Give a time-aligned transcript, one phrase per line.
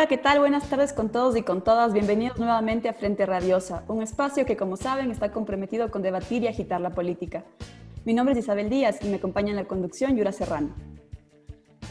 [0.00, 0.38] Hola, ¿qué tal?
[0.38, 1.92] Buenas tardes con todos y con todas.
[1.92, 6.48] Bienvenidos nuevamente a Frente Radiosa, un espacio que, como saben, está comprometido con debatir y
[6.48, 7.44] agitar la política.
[8.06, 10.74] Mi nombre es Isabel Díaz y me acompaña en la conducción Yura Serrano.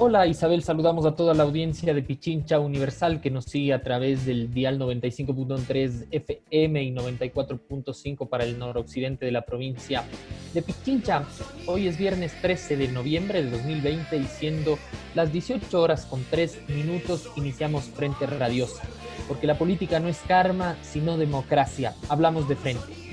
[0.01, 4.25] Hola Isabel, saludamos a toda la audiencia de Pichincha Universal que nos sigue a través
[4.25, 10.05] del dial 95.3 FM y 94.5 para el noroccidente de la provincia
[10.53, 11.25] de Pichincha.
[11.65, 14.79] Hoy es viernes 13 de noviembre de 2020 y siendo
[15.15, 18.83] las 18 horas con 3 minutos iniciamos Frente Radiosa,
[19.27, 21.93] porque la política no es karma, sino democracia.
[22.07, 23.08] Hablamos de frente.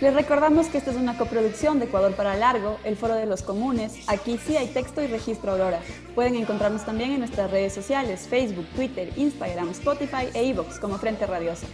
[0.00, 3.42] Les recordamos que esta es una coproducción de Ecuador para Largo, el Foro de los
[3.42, 4.08] Comunes.
[4.08, 5.82] Aquí sí hay texto y registro Aurora.
[6.14, 11.26] Pueden encontrarnos también en nuestras redes sociales, Facebook, Twitter, Instagram, Spotify e iVoox como Frente
[11.26, 11.66] Radiosa.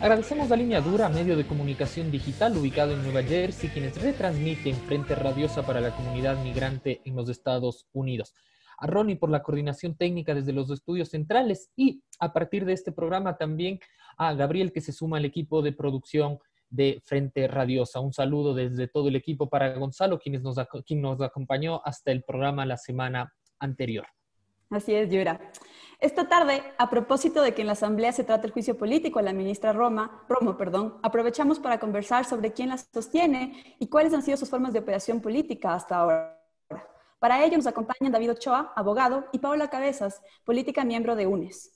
[0.00, 5.14] Agradecemos a Línea Dura, medio de comunicación digital ubicado en Nueva Jersey, quienes retransmiten Frente
[5.14, 8.32] Radiosa para la comunidad migrante en los Estados Unidos.
[8.78, 12.92] A Ronnie por la coordinación técnica desde los estudios centrales y a partir de este
[12.92, 13.78] programa también
[14.16, 16.38] a Gabriel que se suma al equipo de producción
[16.70, 18.00] de Frente Radiosa.
[18.00, 20.58] Un saludo desde todo el equipo para Gonzalo, quien nos,
[21.20, 24.06] acompañó hasta el programa la semana anterior.
[24.70, 25.40] Así es, Yura.
[26.00, 29.22] Esta tarde, a propósito de que en la Asamblea se trata el juicio político a
[29.22, 34.22] la ministra Roma, Romo, perdón, aprovechamos para conversar sobre quién la sostiene y cuáles han
[34.22, 36.36] sido sus formas de operación política hasta ahora.
[37.18, 41.75] Para ello nos acompañan David Ochoa, abogado, y Paula Cabezas, política miembro de UNES.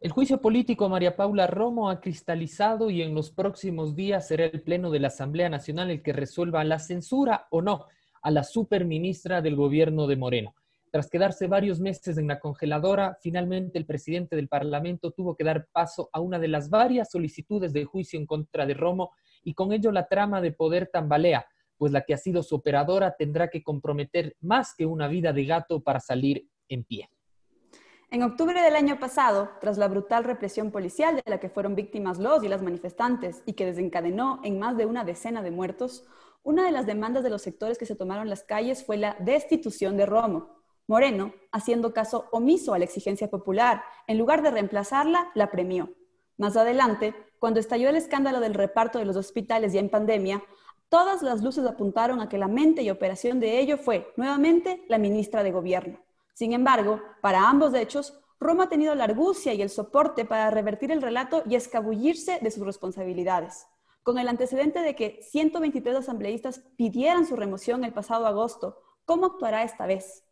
[0.00, 4.44] El juicio político a María Paula Romo ha cristalizado y en los próximos días será
[4.44, 7.86] el Pleno de la Asamblea Nacional el que resuelva la censura o no
[8.22, 10.54] a la superministra del gobierno de Moreno.
[10.92, 15.66] Tras quedarse varios meses en la congeladora, finalmente el presidente del Parlamento tuvo que dar
[15.72, 19.10] paso a una de las varias solicitudes de juicio en contra de Romo
[19.42, 21.44] y con ello la trama de poder tambalea,
[21.76, 25.44] pues la que ha sido su operadora tendrá que comprometer más que una vida de
[25.44, 27.10] gato para salir en pie.
[28.10, 32.18] En octubre del año pasado, tras la brutal represión policial de la que fueron víctimas
[32.18, 36.06] los y las manifestantes y que desencadenó en más de una decena de muertos,
[36.42, 39.98] una de las demandas de los sectores que se tomaron las calles fue la destitución
[39.98, 40.48] de Romo.
[40.86, 45.92] Moreno, haciendo caso omiso a la exigencia popular, en lugar de reemplazarla, la premió.
[46.38, 50.42] Más adelante, cuando estalló el escándalo del reparto de los hospitales ya en pandemia,
[50.88, 54.96] todas las luces apuntaron a que la mente y operación de ello fue, nuevamente, la
[54.96, 56.07] ministra de Gobierno.
[56.38, 60.92] Sin embargo, para ambos hechos, Roma ha tenido la argucia y el soporte para revertir
[60.92, 63.66] el relato y escabullirse de sus responsabilidades.
[64.04, 69.64] Con el antecedente de que 123 asambleístas pidieran su remoción el pasado agosto, ¿cómo actuará
[69.64, 70.22] esta vez?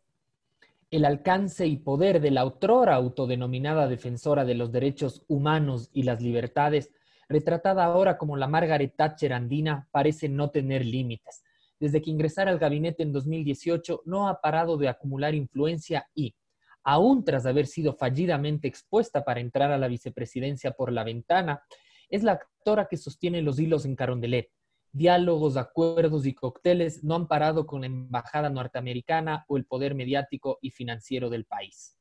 [0.91, 6.21] El alcance y poder de la otrora autodenominada defensora de los derechos humanos y las
[6.21, 6.89] libertades,
[7.27, 11.43] retratada ahora como la Margaret Thatcher andina, parece no tener límites
[11.79, 16.35] desde que ingresara al gabinete en 2018, no ha parado de acumular influencia y,
[16.83, 21.61] aún tras haber sido fallidamente expuesta para entrar a la vicepresidencia por la ventana,
[22.09, 24.49] es la actora que sostiene los hilos en Carondelet.
[24.93, 30.59] Diálogos, acuerdos y cócteles no han parado con la embajada norteamericana o el poder mediático
[30.61, 31.96] y financiero del país.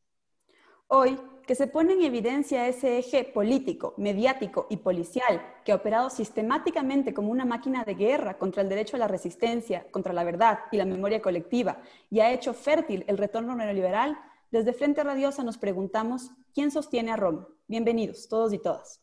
[0.88, 6.10] Hoy, que se pone en evidencia ese eje político, mediático y policial que ha operado
[6.10, 10.60] sistemáticamente como una máquina de guerra contra el derecho a la resistencia, contra la verdad
[10.70, 14.16] y la memoria colectiva, y ha hecho fértil el retorno neoliberal,
[14.52, 17.48] desde Frente Radiosa nos preguntamos, ¿quién sostiene a Roma?
[17.66, 19.00] Bienvenidos, todos y todas.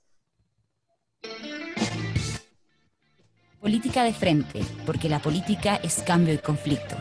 [3.60, 6.96] Política de frente, porque la política es cambio y conflicto.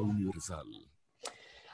[0.00, 0.66] Universal.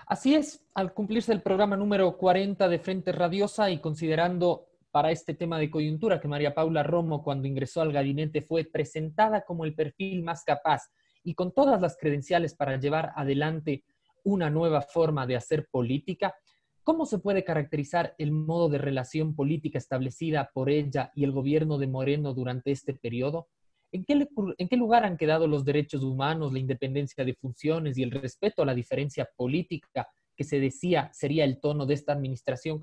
[0.06, 5.35] Así es, al cumplirse el programa número 40 de Frente Radiosa y considerando para este
[5.35, 9.75] tema de coyuntura que María Paula Romo cuando ingresó al gabinete fue presentada como el
[9.75, 10.91] perfil más capaz
[11.23, 13.85] y con todas las credenciales para llevar adelante
[14.25, 16.35] una nueva forma de hacer política,
[16.82, 21.79] ¿cómo se puede caracterizar el modo de relación política establecida por ella y el gobierno
[21.79, 23.49] de Moreno durante este periodo?
[23.93, 27.96] ¿En qué, le- ¿En qué lugar han quedado los derechos humanos, la independencia de funciones
[27.96, 30.06] y el respeto a la diferencia política
[30.37, 32.81] que se decía sería el tono de esta administración?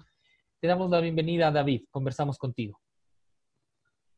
[0.59, 1.83] Te damos la bienvenida, David.
[1.91, 2.79] Conversamos contigo.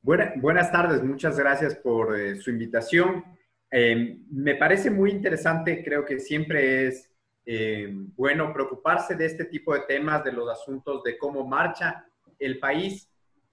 [0.01, 3.23] Buena- buenas tardes, muchas gracias por eh, su invitación.
[3.69, 7.11] Eh, me parece muy interesante, creo que siempre es
[7.45, 12.05] eh, bueno preocuparse de este tipo de temas, de los asuntos, de cómo marcha
[12.39, 13.09] el país.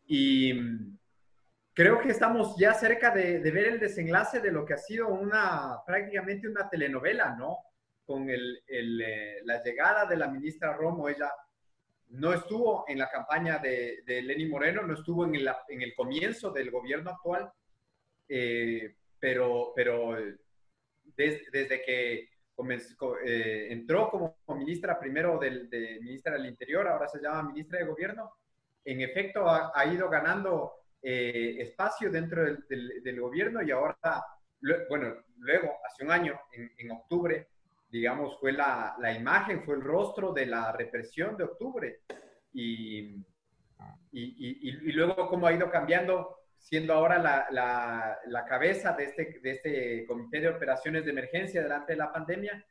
[0.06, 0.52] Y
[1.74, 5.08] creo que estamos ya cerca de, de ver el desenlace de lo que ha sido
[5.08, 7.58] una prácticamente una telenovela, ¿no?
[8.06, 11.30] Con el, el, eh, la llegada de la ministra Romo, ella
[12.08, 15.94] no estuvo en la campaña de, de Lenny Moreno, no estuvo en el, en el
[15.94, 17.50] comienzo del gobierno actual,
[18.28, 20.16] eh, pero, pero
[21.02, 27.08] des, desde que comenzó, eh, entró como ministra primero del, de ministra del Interior, ahora
[27.08, 28.32] se llama ministra de Gobierno,
[28.84, 34.24] en efecto ha, ha ido ganando eh, espacio dentro del, del, del, gobierno y ahora,
[34.88, 37.48] bueno, luego, hace un año, en, en octubre,
[37.90, 42.00] digamos, fue la, la, imagen, fue el rostro de la represión de octubre.
[42.54, 43.00] Y,
[44.12, 49.04] y, y, y luego cómo ha ido cambiando, siendo ahora la, la, la, cabeza de
[49.04, 52.64] este, de este Comité de Operaciones de Emergencia delante de la pandemia.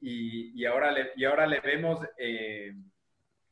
[0.00, 2.74] Y, ahora, le, y ahora le vemos eh,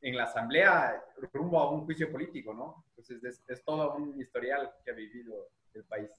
[0.04, 1.02] en la Asamblea
[1.32, 2.84] rumbo a un juicio político, ¿no?
[2.90, 6.10] Entonces es, todo un historial que ha vivido el país.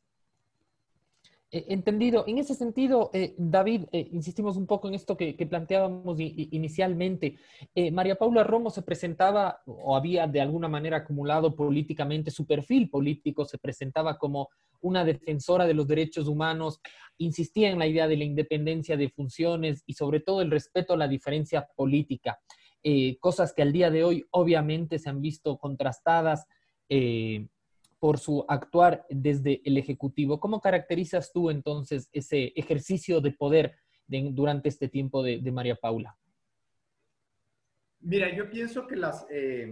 [1.52, 2.26] Eh, entendido.
[2.28, 7.38] En ese sentido, eh, David, eh, insistimos un poco en esto que, planteábamos inicialmente.
[7.92, 13.46] María Paula Romo se presentaba o había de alguna manera acumulado políticamente su perfil político,
[13.46, 14.50] se presentaba como
[14.82, 16.80] una defensora de los derechos humanos,
[17.20, 20.98] insistía en la idea de la independencia de funciones y sobre todo el respeto a
[20.98, 22.40] la diferencia política,
[23.20, 26.46] cosas que al día de hoy obviamente se han visto contrastadas
[28.00, 30.40] por su actuar desde el Ejecutivo.
[30.40, 36.16] ¿Cómo caracterizas tú entonces ese ejercicio de poder de, durante este tiempo de, María Paula?
[38.02, 39.68] Mira, yo pienso que las, eh,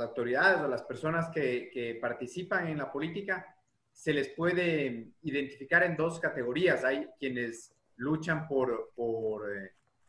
[0.00, 3.54] autoridades o las personas que, participan en la política
[3.92, 6.84] se les puede identificar en dos categorías.
[6.84, 8.92] Hay quienes luchan por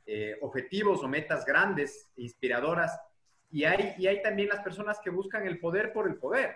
[0.05, 2.99] eh, objetivos o metas grandes, inspiradoras,
[3.51, 6.55] y hay, y hay también las personas que buscan el poder por el poder.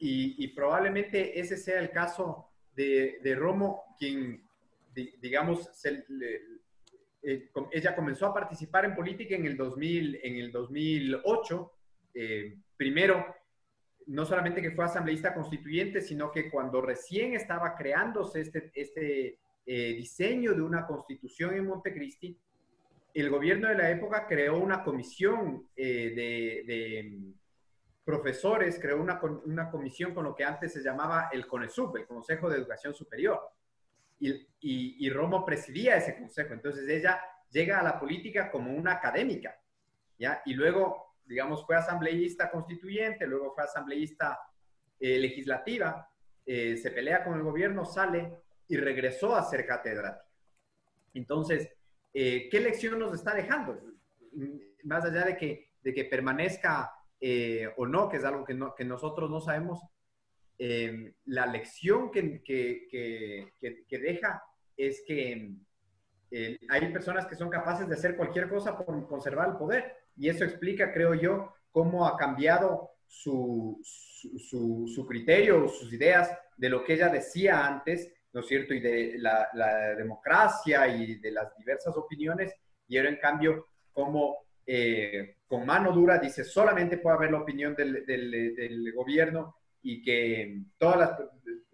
[0.00, 4.48] Y, probablemente ese sea el caso de, de Romo, quien,
[4.94, 5.68] di, digamos,
[7.22, 11.72] eh, ella comenzó a participar en política en el, 2000, en el 2008.
[12.14, 13.34] Eh, primero,
[14.06, 19.38] no solamente que fue asambleísta constituyente, sino que cuando recién estaba creándose este, este
[19.70, 22.34] eh, diseño de una constitución en Montecristi,
[23.12, 27.34] el gobierno de la época creó una comisión eh, de, de
[28.02, 32.56] profesores creó una, comisión con lo que antes se llamaba el CONESUP, el Consejo de
[32.56, 33.38] Educación Superior.
[34.18, 36.54] Y, y, Romo presidía ese consejo.
[36.54, 37.20] Entonces ella
[37.50, 39.60] llega a la política como una académica,
[40.18, 40.40] ¿ya?
[40.46, 44.40] Y luego, digamos, fue asambleísta constituyente, luego fue asambleísta
[44.98, 46.10] eh, legislativa,
[46.46, 48.38] se pelea con el gobierno, sale
[48.68, 50.26] y regresó a ser catedrática.
[51.14, 51.70] Entonces,
[52.14, 53.80] eh, ¿qué lección nos está dejando?
[54.84, 58.74] Más allá de que, de que permanezca eh, o no, que es algo que, no,
[58.74, 59.80] que nosotros no sabemos,
[60.58, 62.88] eh, la lección que, que,
[63.60, 64.42] que, deja
[64.76, 65.52] es que
[66.30, 69.96] eh, hay personas que son capaces de hacer cualquier cosa por conservar el poder.
[70.16, 76.68] Y eso explica, creo yo, cómo ha cambiado su, su, su, criterio, sus ideas de
[76.68, 78.74] lo que ella decía antes, ¿no es cierto?
[78.74, 79.48] Y de la,
[79.96, 82.54] democracia y de las diversas opiniones.
[82.86, 87.74] Y ahora, en cambio, cómo eh, con mano dura dice solamente puede haber la opinión
[87.74, 91.30] del, gobierno y que todas las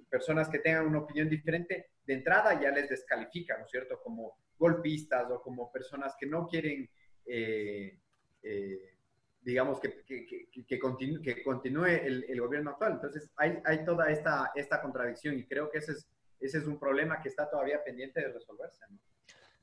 [0.09, 4.01] personas que tengan una opinión diferente de entrada ya les descalifica, ¿no es cierto?
[4.01, 6.89] Como golpistas o como personas que no quieren,
[7.27, 7.99] eh,
[8.43, 8.97] eh,
[9.41, 12.93] digamos, que, que, que, continúe, el, gobierno actual.
[12.93, 16.09] Entonces hay, hay toda esta, esta contradicción y creo que ese es,
[16.45, 18.85] ese es un problema que está todavía pendiente de resolverse.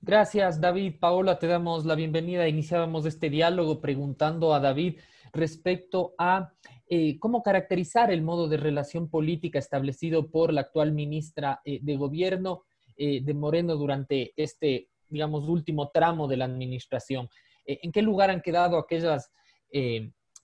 [0.02, 0.96] Gracias, David.
[1.00, 2.48] Paola, te damos la bienvenida.
[2.48, 5.00] Iniciábamos este diálogo preguntando a David
[5.32, 6.54] respecto a
[6.88, 11.96] eh, cómo caracterizar el modo de relación política establecido por la actual ministra eh, de
[11.98, 12.64] Gobierno
[12.98, 17.30] eh, de Moreno durante este, digamos, último tramo de la administración.
[17.64, 19.32] ¿En qué lugar han quedado aquellas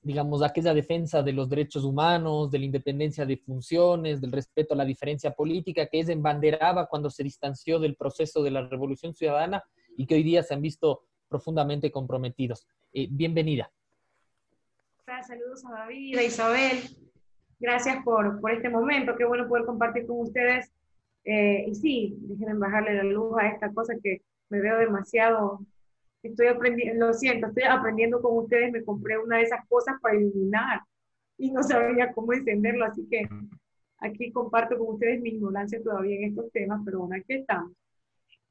[0.08, 4.78] digamos, aquella defensa de los derechos humanos, de la independencia de funciones, del respeto a
[4.78, 9.62] la diferencia política que es embanderaba cuando se distanció del proceso de la revolución ciudadana
[9.98, 12.66] y que hoy día se han visto profundamente comprometidos.
[12.94, 13.70] Eh, bienvenida.
[15.28, 16.78] Saludos a David, a Isabel.
[17.60, 19.14] Gracias por, por este momento.
[19.18, 20.72] Qué bueno poder compartir con ustedes.
[21.26, 25.60] Eh, y sí, déjenme bajarle la luz a esta cosa que me veo demasiado
[26.24, 30.16] estoy aprendiendo, lo siento, estoy aprendiendo con ustedes, me compré una de esas cosas para
[30.16, 30.82] iluminar
[31.38, 33.28] y no sabía cómo encenderlo, así que
[34.00, 37.72] aquí comparto con ustedes mi ignorancia todavía en estos temas, pero bueno, aquí estamos.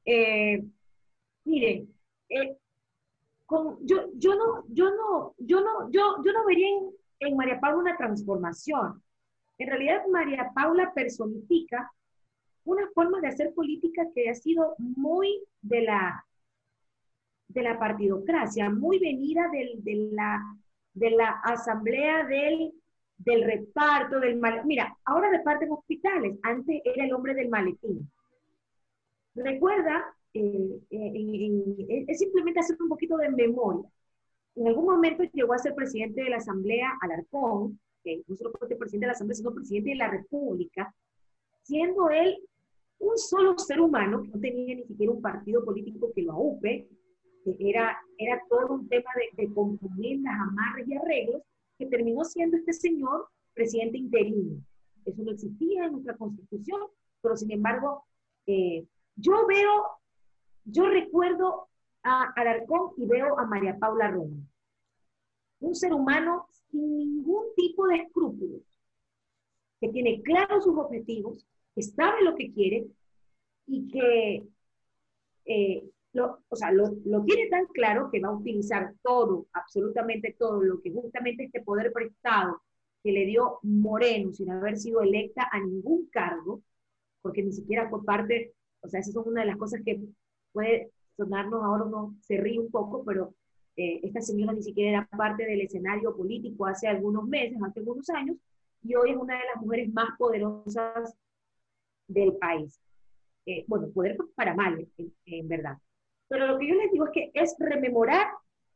[0.05, 0.65] Eh,
[1.45, 1.93] miren,
[2.29, 2.57] eh,
[3.45, 7.61] con, yo, yo no, yo no, yo no, yo, yo no vería en, en María
[7.61, 9.03] Paula una transformación.
[9.59, 11.91] En realidad, María Paula personifica
[12.65, 16.26] una forma de hacer política que ha sido muy de la,
[17.57, 20.43] de la partidocracia, muy venida del, de, la,
[20.93, 22.75] de la asamblea del,
[23.17, 24.61] del reparto, del mal.
[24.67, 28.11] Mira, ahora reparten hospitales, antes era el hombre del maletín.
[29.35, 33.89] Recuerda, eh, eh, es simplemente hacer un poquito de memoria.
[34.55, 38.69] En algún momento llegó a ser presidente de la Asamblea Alarcón, que no solo fue
[38.69, 40.95] presidente de la Asamblea, sino presidente de la República,
[41.63, 42.37] siendo él
[42.99, 46.87] un solo ser humano que no tenía ni siquiera un partido político que lo aupe,
[47.59, 51.43] era, era todo un tema de, de las amarres y arreglos,
[51.79, 54.63] que terminó siendo este señor presidente interino.
[55.05, 56.81] Eso no existía en nuestra constitución,
[57.21, 58.05] pero sin embargo,
[58.47, 58.87] eh,
[59.17, 59.87] yo veo,
[60.65, 61.69] yo recuerdo
[62.03, 64.37] a Alarcón y veo a María Paula Roma.
[65.61, 68.63] Un ser humano sin ningún tipo de escrúpulos,
[69.81, 72.87] que tiene claros sus objetivos, que sabe lo que quiere
[73.67, 74.47] y que
[75.45, 75.91] eh,
[76.49, 76.91] o sea, lo,
[77.25, 81.93] tiene tan claro que va a utilizar todo, absolutamente todo, lo que justamente este poder
[81.93, 82.63] prestado
[83.03, 86.63] que le dio Moreno sin haber sido electa a ningún cargo,
[87.23, 90.01] porque ni siquiera fue parte, o sea, esas son una de las cosas que
[90.53, 93.35] puede sonarnos ahora, uno se ríe un poco, pero
[93.77, 98.09] eh, esta señora ni siquiera era parte del escenario político hace algunos meses, hace algunos
[98.11, 98.37] años,
[98.83, 101.15] y hoy es una de las mujeres más poderosas
[102.09, 102.81] del país.
[103.45, 104.87] Eh, bueno, poder para mal,
[105.25, 105.79] en, verdad.
[106.29, 108.29] Pero lo que yo les digo es que es rememorar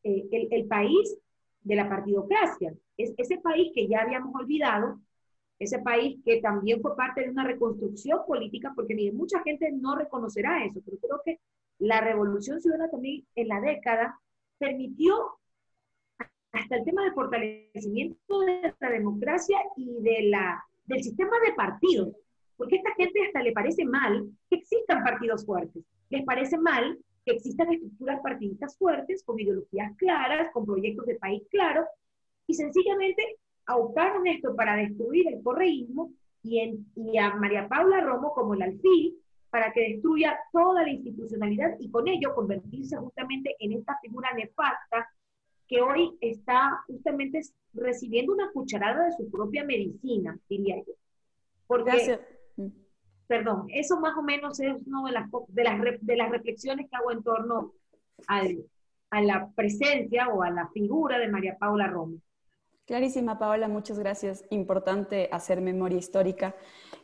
[0.02, 1.16] eh, el, el, país
[1.62, 5.00] de la partidocracia, es ese país que ya habíamos olvidado,
[5.58, 9.94] ese país que también fue parte de una reconstrucción política, porque miren, mucha gente no
[9.96, 11.40] reconocerá eso, pero creo que
[11.78, 14.18] la revolución ciudadana también en la década
[14.58, 15.38] permitió
[16.52, 22.14] hasta el tema del fortalecimiento de la democracia y de la, del sistema de partidos.
[22.56, 25.82] Porque a esta gente hasta le parece mal que existan partidos fuertes.
[26.10, 31.42] Les parece mal que existan estructuras partidistas fuertes, con ideologías claras, con proyectos de país
[31.50, 31.86] claros,
[32.46, 36.12] y sencillamente auparon esto para destruir el correísmo
[36.42, 39.16] y, a María Paula Romo como el alfil
[39.50, 45.08] para que destruya toda la institucionalidad y con ello convertirse justamente en esta figura nefasta
[45.66, 47.40] que hoy está justamente
[47.74, 50.94] recibiendo una cucharada de su propia medicina, diría yo.
[51.68, 52.20] Gracias.
[53.30, 56.96] Perdón, eso más o menos es una de las, de las, de las reflexiones que
[56.96, 57.74] hago en torno
[58.26, 62.16] a la presencia o a la figura de María Paula Romo.
[62.86, 64.44] Clarísima, Paola, muchas gracias.
[64.50, 66.56] Importante hacer memoria histórica.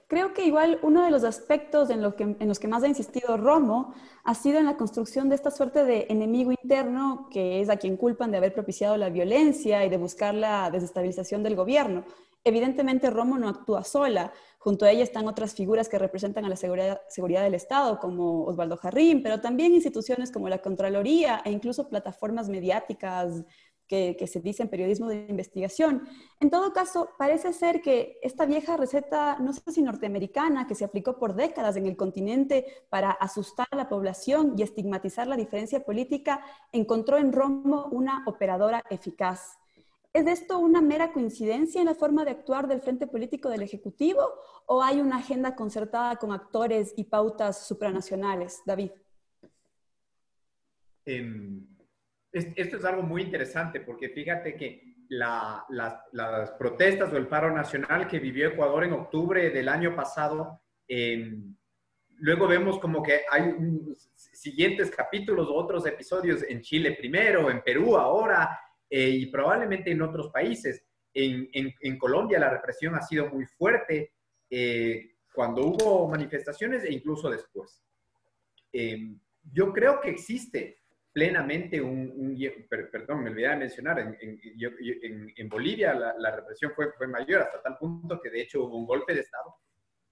[0.09, 3.37] Creo que igual uno de los aspectos en, que, en, los que más ha insistido
[3.37, 7.76] Romo ha sido en la construcción de esta suerte de enemigo interno que es a
[7.76, 12.04] quien culpan de haber propiciado la violencia y de buscar la desestabilización del gobierno.
[12.47, 14.33] Evidentemente Romo no actúa sola,
[14.67, 16.99] junto a ella están otras figuras que representan a la seguridad,
[17.45, 23.45] del Estado, como Osvaldo Jarrín, pero también instituciones como la Contraloría e incluso plataformas mediáticas
[23.87, 26.09] que, se dice en periodismo de investigación.
[26.41, 30.85] En todo caso, parece ser que esta vieja receta, no sé si norteamericana, que se
[30.85, 35.85] aplicó por décadas en el continente para asustar a la población y estigmatizar la diferencia
[35.85, 36.41] política,
[36.73, 39.61] encontró en Romo una operadora eficaz.
[40.17, 44.23] ¿Es esto una mera coincidencia en la forma de actuar del frente político del Ejecutivo
[44.65, 48.63] o hay una agenda concertada con actores y pautas supranacionales?
[48.65, 48.93] David.
[51.05, 51.69] En
[52.33, 55.65] esto es algo muy interesante porque fíjate que las,
[56.59, 60.63] protestas o el paro nacional que vivió Ecuador en octubre del año pasado,
[62.17, 63.55] luego vemos como que hay
[64.15, 68.59] siguientes capítulos otros episodios en Chile primero, en Perú ahora
[68.90, 70.85] eh, y probablemente en otros países.
[71.12, 74.12] En, Colombia la represión ha sido muy fuerte
[74.50, 77.83] eh, cuando hubo manifestaciones e incluso después.
[78.73, 79.19] Em,
[79.52, 80.83] yo creo que existe
[81.16, 82.37] plenamente un,
[82.69, 87.78] perdón, me olvidé de mencionar, en, en, Bolivia la, represión fue, fue, mayor hasta tal
[87.78, 89.55] punto que de hecho hubo un golpe de Estado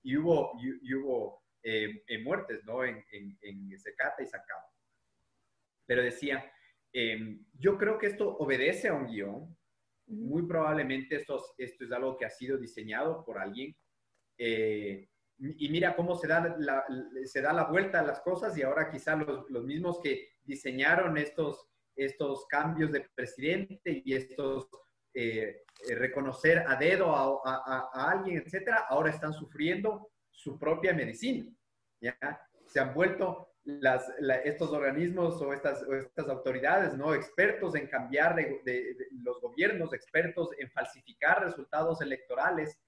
[0.03, 2.85] y hubo, y, hubo eh, eh, muertes, ¿no?
[2.85, 4.65] En, en, Secata y Sacaba.
[5.85, 6.51] Pero decía,
[6.95, 9.55] em, yo creo que esto obedece a un guion,
[10.07, 13.77] muy probablemente esto, esto es algo que ha sido diseñado por alguien.
[14.39, 15.09] Eh,
[15.39, 16.85] y mira cómo se da la,
[17.25, 21.19] se da la vuelta a las cosas y ahora quizá los, los mismos que diseñaron
[21.19, 24.69] estos, estos cambios de presidente y estos
[25.13, 31.53] eh, eh, reconocer a dedo a, alguien, etcétera, ahora están sufriendo su propia medicina.
[32.01, 32.17] ¿ya?
[32.67, 37.15] Se han vuelto las, la- estos organismos o estas, o estas autoridades, ¿no?
[37.15, 42.79] Expertos en cambiar de, de- de los gobiernos, expertos en falsificar resultados electorales,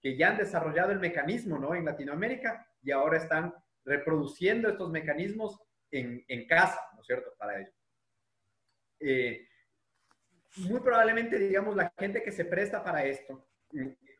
[0.00, 1.74] que ya han desarrollado el mecanismo, ¿no?
[1.74, 5.58] En Latinoamérica y ahora están reproduciendo estos mecanismos
[5.90, 7.32] en, en casa, ¿no es cierto?
[7.38, 7.72] Para ello.
[9.00, 9.46] Eh,
[10.58, 13.46] muy probablemente, digamos, la gente que se presta para esto,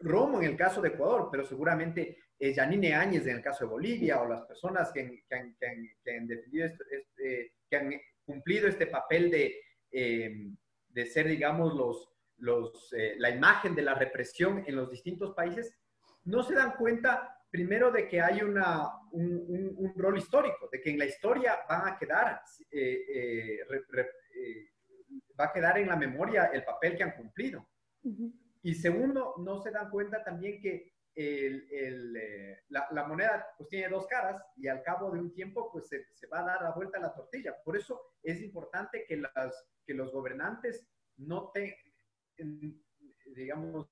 [0.00, 3.70] Romo en el caso de Ecuador, pero seguramente eh, Yanine Áñez en el caso de
[3.70, 6.28] Bolivia, o las personas que han, que han- que han- que han
[6.62, 7.90] esto- este- que han
[8.24, 9.58] cumplido este papel de,
[9.90, 10.50] eh,
[10.88, 15.74] de ser, digamos, los, los, eh, la imagen de la represión en los distintos países,
[16.24, 20.80] no se dan cuenta primero de que hay una, un, un- un rol histórico, de
[20.82, 24.70] que en la historia van a quedar, eh, eh, re- re- eh,
[25.40, 27.66] va a quedar en la memoria el papel que han cumplido.
[28.66, 33.68] Y segundo, no se dan cuenta también que el- el, eh, la, la moneda pues
[33.68, 36.62] tiene dos caras y al cabo de un tiempo pues se, se va a dar
[36.62, 37.54] la vuelta a la tortilla.
[37.64, 40.84] Por eso es importante que, las, que los gobernantes
[41.18, 41.78] no te,
[43.36, 43.88] digamos,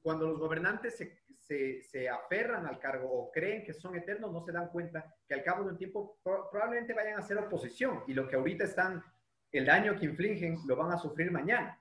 [0.00, 4.40] cuando los gobernantes se, se, se aferran al cargo o creen que son eternos, no
[4.40, 8.02] se dan cuenta que al cabo de un tiempo pro- probablemente vayan a ser oposición
[8.06, 9.04] y lo que ahorita están,
[9.52, 11.78] el daño que infligen, lo van a sufrir mañana.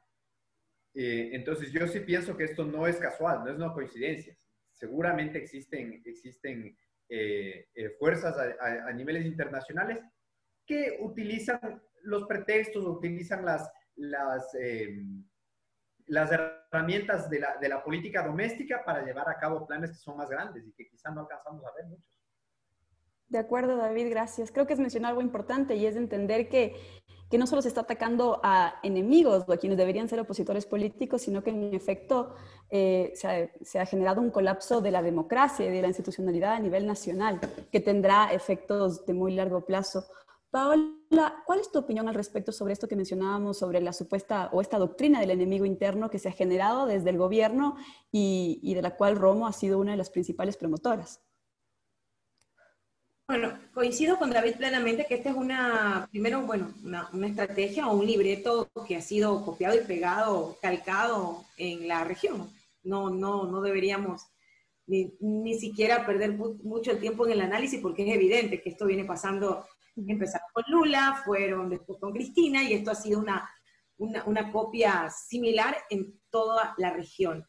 [0.99, 4.35] Eh, entonces yo sí pienso que esto no es casual, no es una coincidencia.
[4.71, 6.75] Seguramente existen, existen
[7.07, 9.99] eh, eh, fuerzas a, niveles internacionales
[10.65, 14.51] que utilizan los pretextos, utilizan las, las,
[16.07, 20.31] herramientas de la, de la política doméstica para llevar a cabo planes que son más
[20.31, 22.17] grandes y que quizás no alcanzamos a ver muchos.
[23.29, 24.51] De acuerdo, David, gracias.
[24.51, 26.75] Creo que has mencionado algo importante y es de entender que,
[27.29, 31.21] que no solo se está atacando a enemigos o a quienes deberían ser opositores políticos,
[31.21, 32.35] sino que en efecto
[32.69, 36.87] eh, se, ha, generado un colapso de la democracia y de la institucionalidad a nivel
[36.87, 37.39] nacional,
[37.71, 40.05] que tendrá efectos de muy largo plazo.
[40.49, 44.61] Paola, ¿cuál es tu opinión al respecto sobre esto que mencionábamos, sobre la supuesta o
[44.61, 47.75] esta doctrina del enemigo interno que se ha generado desde el gobierno
[48.11, 51.26] y, y de la cual Romo ha sido una de las principales promotoras?
[53.27, 57.97] Bueno, coincido con David plenamente que esta es una, primero, bueno, una, una estrategia o
[57.97, 62.49] un libreto que ha sido copiado y pegado, calcado en la región.
[62.83, 64.21] No, no, no deberíamos
[64.85, 68.69] ni, ni siquiera perder mu- mucho el tiempo en el análisis porque es evidente que
[68.69, 69.65] esto viene pasando,
[69.97, 73.49] empezaron con Lula, fueron después con Cristina y esto ha sido una,
[73.97, 77.45] una, una copia similar en toda la región.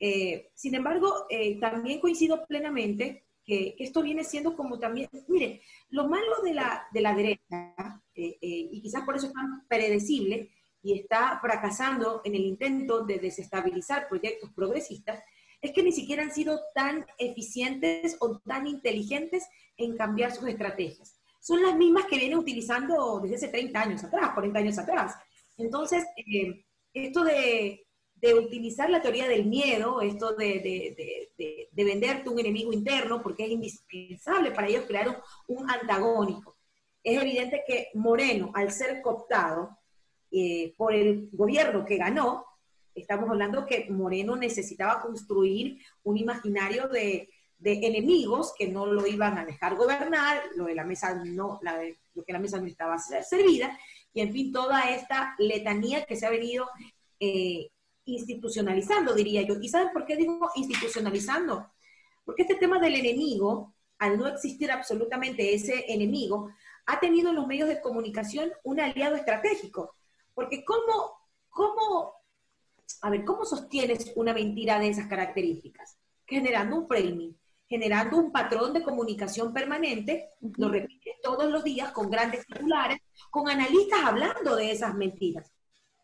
[0.00, 6.08] Eh, sin embargo, eh, también coincido plenamente que, esto viene siendo como también, mire, lo
[6.08, 10.50] malo de la, de la derecha, eh, eh, y quizás por eso es tan predecible
[10.82, 15.22] y está fracasando en el intento de desestabilizar proyectos progresistas,
[15.60, 21.18] es que ni siquiera han sido tan eficientes o tan inteligentes en cambiar sus estrategias.
[21.40, 25.14] Son las mismas que vienen utilizando desde hace 30 años atrás, 40 años atrás.
[25.56, 27.85] Entonces, eh, esto de,
[28.16, 32.72] de utilizar la teoría del miedo, esto de, de, de, de, de venderte un enemigo
[32.72, 36.56] interno, porque es indispensable para ellos crear un, un antagónico.
[37.02, 39.78] Es evidente que Moreno, al ser cooptado
[40.30, 42.44] eh, por el gobierno que ganó,
[42.94, 47.28] estamos hablando que Moreno necesitaba construir un imaginario de,
[47.62, 51.58] enemigos que no lo iban a dejar gobernar, lo de la mesa no,
[52.14, 53.78] lo que la mesa no estaba servida,
[54.12, 56.68] y en fin, toda esta letanía que se ha venido
[57.20, 57.70] eh,
[58.06, 59.56] institucionalizando, diría yo.
[59.60, 61.70] ¿Y saben por qué digo institucionalizando?
[62.24, 66.50] Porque este tema del enemigo, al no existir absolutamente ese enemigo,
[66.86, 69.94] ha tenido en los medios de comunicación un aliado estratégico.
[70.34, 71.18] Porque ¿cómo,
[71.50, 72.14] cómo,
[73.02, 75.98] a ver, cómo sostienes una mentira de esas características?
[76.26, 77.36] Generando un framing,
[77.68, 82.98] generando un patrón de comunicación permanente, lo repites todos los días con grandes titulares,
[83.30, 85.52] con analistas hablando de esas mentiras.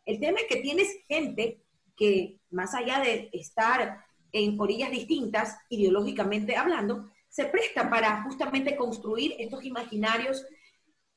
[0.04, 1.61] El tema es que tienes gente
[1.96, 9.34] que, más allá de estar en orillas distintas, ideológicamente hablando, se presta para justamente construir
[9.38, 10.44] estos imaginarios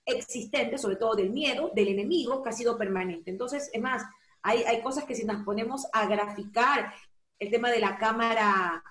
[0.05, 3.31] existentes, sobre todo del miedo, del enemigo, que ha sido permanente.
[3.31, 4.03] Entonces, es más,
[4.41, 6.93] hay, hay cosas que si nos ponemos a graficar
[7.39, 8.83] el tema de la cámara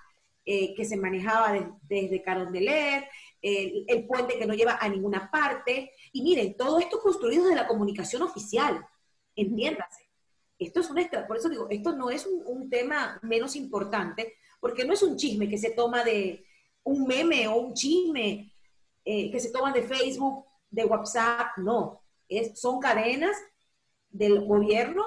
[0.45, 3.05] eh, que se manejaba de, desde Carondelet,
[3.41, 7.55] el, el, puente que no lleva a ninguna parte, y miren, todo esto construido de
[7.55, 8.85] la comunicación oficial,
[9.35, 10.04] entiéndase.
[10.57, 14.85] Esto es una, por eso digo, esto no es un, un, tema menos importante, porque
[14.85, 16.45] no es un chisme que se toma de
[16.83, 18.53] un meme o un chisme
[19.03, 22.01] eh, que se toma de Facebook, de WhatsApp, no.
[22.27, 23.35] Es, son cadenas
[24.09, 25.03] del gobierno,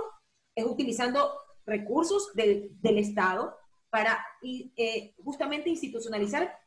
[0.55, 1.33] es utilizando
[1.65, 3.57] recursos del, del Estado
[3.91, 6.59] para eh, justamente institucionalizar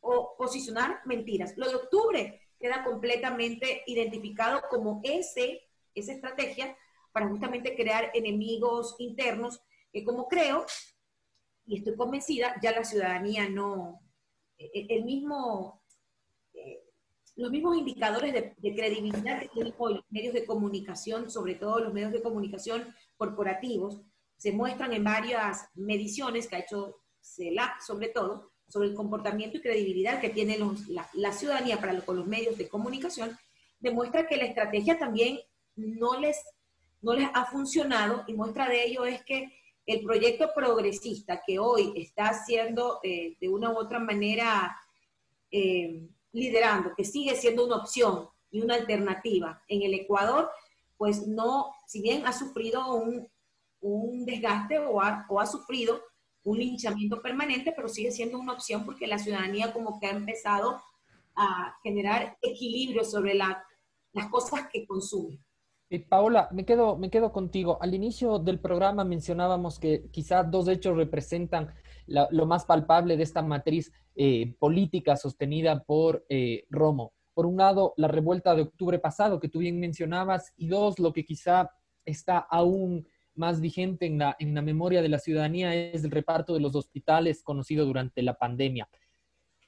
[0.00, 1.54] o posicionar mentiras.
[1.56, 5.62] Lo de octubre queda completamente identificado como ese,
[5.94, 6.76] esa estrategia
[7.12, 9.60] para justamente crear enemigos internos
[9.92, 10.64] que como creo,
[11.66, 14.00] y estoy convencida, ya la ciudadanía no,
[14.58, 15.82] e, e, el mismo,
[16.54, 16.82] eh,
[17.36, 21.80] los mismos indicadores de, de credibilidad que tienen hoy los medios de comunicación, sobre todo
[21.80, 24.00] los medios de comunicación corporativos,
[24.36, 29.60] se muestran en varias mediciones que ha hecho CELAC sobre todo, sobre el comportamiento y
[29.60, 33.36] credibilidad que tiene los, la, la, ciudadanía para con los medios de comunicación,
[33.78, 35.38] demuestra que la estrategia también
[35.76, 36.42] no les,
[37.02, 39.52] no les ha funcionado y muestra de ello es que
[39.84, 44.76] el proyecto progresista que hoy está siendo eh, de una u otra manera
[45.50, 50.50] eh, liderando, que sigue siendo una opción y una alternativa en el Ecuador,
[50.96, 53.28] pues no, si bien ha sufrido un,
[53.80, 56.00] un desgaste o ha, sufrido
[56.44, 60.80] un linchamiento permanente, pero sigue siendo una opción porque la ciudadanía como que ha empezado
[61.34, 63.64] a generar equilibrio sobre la,
[64.12, 65.40] las cosas que consume.
[66.00, 67.78] Paola, me quedo, me quedo contigo.
[67.80, 71.74] Al inicio del programa mencionábamos que quizás dos hechos representan
[72.06, 77.12] lo más palpable de esta matriz eh, política sostenida por eh, Romo.
[77.34, 81.12] Por un lado, la revuelta de octubre pasado, que tú bien mencionabas, y dos, lo
[81.12, 81.70] que quizá
[82.04, 86.52] está aún más vigente en la, en la memoria de la ciudadanía es el reparto
[86.52, 88.88] de los hospitales conocido durante la pandemia.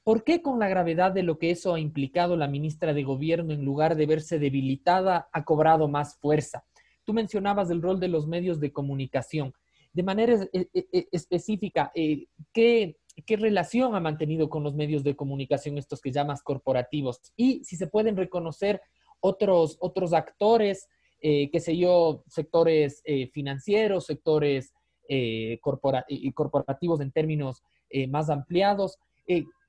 [0.05, 3.53] ¿Por qué con la gravedad de lo que eso ha implicado la ministra de Gobierno,
[3.53, 6.65] en lugar de verse debilitada, ha cobrado más fuerza?
[7.05, 9.55] Tú mencionabas el rol de los medios de comunicación.
[9.93, 15.03] De manera e, e, e, específica, eh, ¿qué, ¿qué relación ha mantenido con los medios
[15.03, 17.21] de comunicación estos que llamas corporativos?
[17.37, 18.81] Y si se pueden reconocer
[19.21, 20.89] otros, otros actores
[21.27, 24.75] eh, qué sé yo, sectores eh, financieros, sectores
[25.09, 27.63] eh, corpora corporativos en términos
[28.11, 28.99] más ampliados.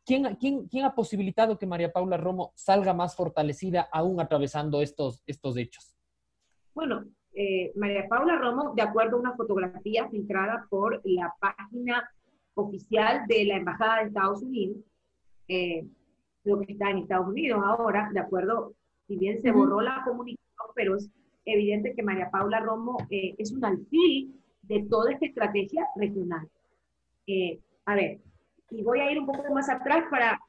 [0.06, 5.24] ¿Quién, quién, quién, ha posibilitado que María Paula Romo salga más fortalecida aún atravesando estos,
[5.26, 5.96] estos hechos?
[6.74, 7.06] Bueno,
[7.76, 12.10] María Paula Romo, de acuerdo a una fotografía filtrada por la página
[12.54, 14.78] oficial de la Embajada de Estados Unidos,
[16.46, 18.74] lo que está en Estados Unidos ahora, de acuerdo,
[19.08, 21.10] si bien se borró la comunicación, pero es
[21.46, 26.48] evidente que María Paula Romo eh, es un alfil de toda esta estrategia regional.
[27.28, 28.20] Eh, a ver,
[28.70, 30.40] y voy a ir un poco más atrás para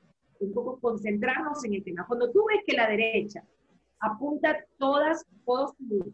[0.41, 2.07] un poco concentrarnos en el tema.
[2.07, 3.43] Cuando tú ves que la derecha
[4.01, 5.73] apunta todas, todas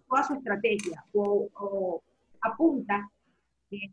[0.08, 2.02] toda su estrategia o, o
[2.40, 3.10] apunta
[3.70, 3.90] eh,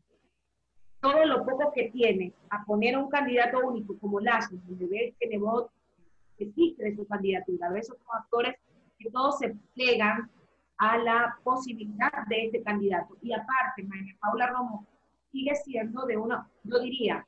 [1.02, 5.16] todo lo poco que tiene a poner a un candidato único como Lashley, donde ve
[5.20, 5.72] que Nebot
[6.38, 8.56] existe su candidatura, ves otros actores
[8.98, 10.30] que todos se plegan
[10.78, 13.18] a la posibilidad de este candidato.
[13.22, 14.86] Y aparte, María Paula Romo
[15.32, 17.26] sigue siendo de una, yo diría,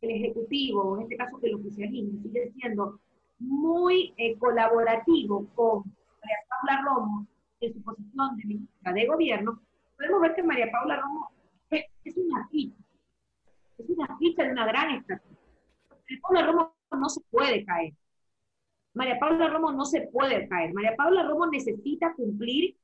[0.00, 3.00] el Ejecutivo, en este caso el oficialismo, sigue siendo
[3.38, 5.84] muy eh, colaborativo con
[6.20, 7.26] María Paula Romo
[7.60, 9.60] en su posición de ministra de Gobierno,
[9.96, 11.30] podemos ver que María Paula Romo
[11.70, 12.82] es, es una ficha,
[13.78, 15.36] es una ficha de una gran estrategia.
[15.90, 17.92] María Paula Romo no se puede caer.
[18.94, 20.72] María Paula Romo no se puede caer.
[20.72, 22.76] María Paula Romo necesita cumplir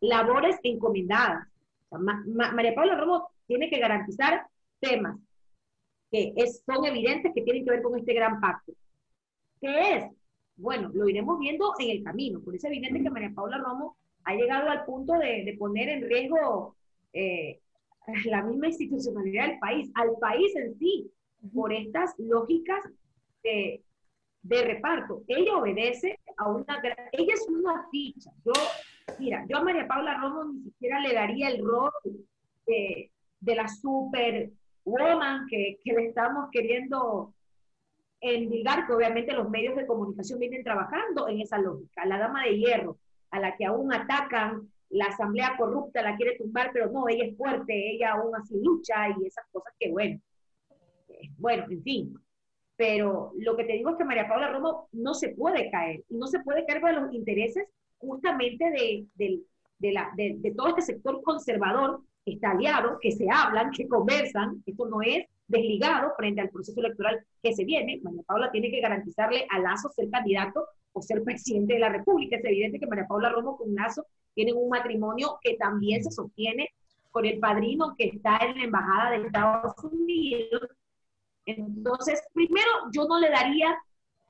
[0.00, 1.48] labores encomendadas.
[1.90, 4.46] María Paula Romo tiene que garantizar
[4.80, 5.16] temas
[6.14, 6.32] que
[6.64, 8.72] son evidentes que tienen que ver con este gran pacto.
[9.60, 10.04] ¿Qué es?
[10.56, 12.40] Bueno, lo iremos viendo en el camino.
[12.40, 16.08] Por eso es evidente que María Paula Romo ha llegado al punto de, poner en
[16.08, 16.76] riesgo
[17.12, 17.58] eh,
[18.26, 21.10] la misma institucionalidad del país, al país en sí,
[21.52, 22.84] por estas lógicas
[23.42, 23.82] de,
[24.42, 25.24] de reparto.
[25.26, 26.80] Ella obedece a una...
[27.10, 28.30] Ella es una ficha.
[28.44, 28.52] Yo,
[29.18, 31.90] mira, yo a María Paula Romo ni siquiera le daría el rol
[32.68, 33.66] de, de la
[34.84, 37.34] superwoman que, que le estamos queriendo
[38.20, 42.06] endilgar, que obviamente los medios de comunicación vienen trabajando en esa lógica.
[42.06, 42.98] La dama de hierro,
[43.30, 47.36] a la que aún atacan, la asamblea corrupta la quiere tumbar, pero no, ella es
[47.36, 50.20] fuerte, ella aún así lucha y esas cosas que, bueno,
[51.08, 52.14] eh, bueno, en fin,
[52.76, 56.16] pero lo que te digo es que María Paula Romo no se puede caer, y
[56.16, 57.68] no se puede caer por los intereses
[57.98, 59.06] justamente de,
[59.78, 64.86] de, la, de, todo este sector conservador está aliado, que se hablan, que conversan, esto
[64.86, 68.00] no es desligado frente al proceso electoral que se viene.
[68.02, 72.36] María Paula tiene que garantizarle a Lazo ser candidato o ser presidente de la República.
[72.36, 76.70] Es evidente que María Paula Romo con Lazo tienen un matrimonio que también se sostiene
[77.10, 80.70] con el padrino que está en la Embajada de Estados Unidos
[81.46, 83.76] entonces, primero, yo no le daría,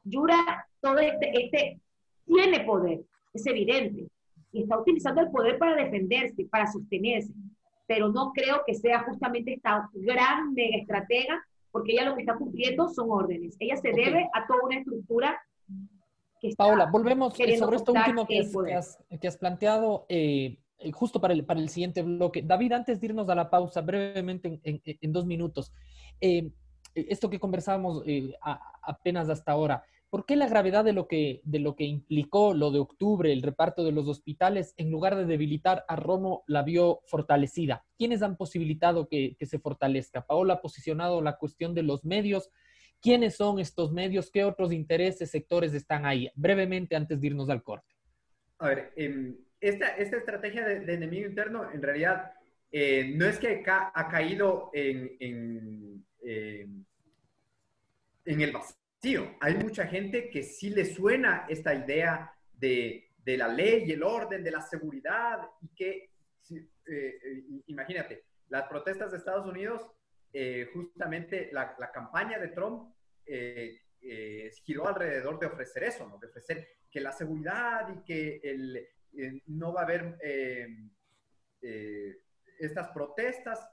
[0.05, 1.81] Yura, todo este, este,
[2.27, 3.01] tiene poder,
[3.33, 4.09] es evidente,
[4.53, 7.33] y está utilizando el poder para defenderse, para sostenerse,
[7.87, 12.37] pero no creo que sea justamente esta gran mega estratega, porque ella lo que está
[12.37, 13.57] cumpliendo son órdenes.
[13.59, 15.39] Ella se debe a toda una estructura
[16.41, 18.71] que está Paola, volvemos eh, sobre esto último que poder.
[18.71, 22.43] que has- que has planteado, eh, eh, justo para el, para el siguiente bloque.
[22.43, 25.73] David, antes de irnos a la pausa, brevemente, en, en- en dos minutos,
[26.21, 26.51] eh,
[26.95, 29.83] esto que conversábamos eh, a- apenas hasta ahora,
[30.15, 33.43] ¿por qué la gravedad de lo, que, de lo que implicó lo de octubre, el
[33.43, 37.85] reparto de los hospitales, en lugar de debilitar a Romo, la vio fortalecida?
[37.99, 40.25] ¿Quiénes han posibilitado que, que se fortalezca?
[40.25, 42.49] Paola ha posicionado la cuestión de los medios.
[43.01, 44.31] ¿Quiénes son estos medios?
[44.31, 46.31] ¿Qué otros intereses, sectores están ahí?
[46.37, 47.93] Brevemente, antes de irnos al corte.
[48.61, 52.35] A ver, em, esta, esta estrategia de, enemigo interno, en realidad,
[52.71, 56.85] eh, no es que ca- ha caído en, en, em,
[58.25, 58.84] el vacío.
[59.41, 64.03] Hay mucha gente que sí le suena esta idea de, de la ley y el
[64.03, 66.11] orden, de la seguridad, y que,
[66.51, 69.83] eh, eh, imagínate, las protestas de Estados Unidos,
[70.33, 72.95] eh, justamente la, la campaña de Trump
[74.65, 76.19] giró alrededor de ofrecer eso, ¿no?
[76.19, 78.89] De ofrecer que la seguridad y que el,
[79.47, 80.19] no va a haber
[82.59, 83.67] estas protestas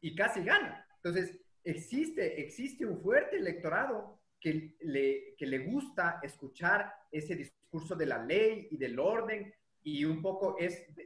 [0.00, 0.86] y casi gana.
[0.96, 8.06] Entonces, existe, existe un fuerte electorado que le, que le gusta escuchar ese discurso de
[8.06, 11.04] la ley y del orden y un poco es de,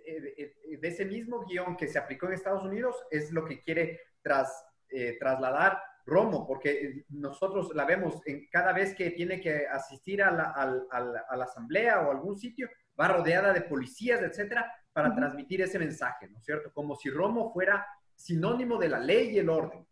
[0.68, 4.00] de- de ese mismo guion que se aplicó en Estados Unidos, es lo que quiere
[4.22, 10.20] tras, eh, trasladar Romo, porque nosotros la vemos en cada vez que tiene que asistir
[10.22, 12.68] a la, a la asamblea o algún sitio,
[13.00, 16.72] va rodeada de policías, etcétera, para transmitir ese mensaje, ¿no es cierto?
[16.72, 19.86] Como si Romo fuera sinónimo de la ley y el orden.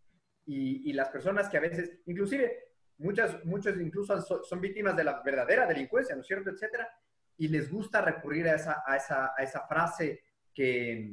[0.46, 2.69] Y, y las personas que a veces, inclusive,
[3.00, 6.50] muchas, muchos incluso son, víctimas de la verdadera delincuencia, ¿no es cierto?
[6.50, 6.88] Etcétera.
[7.36, 10.22] Y les gusta recurrir a esa, a esa, a esa frase
[10.54, 11.10] que,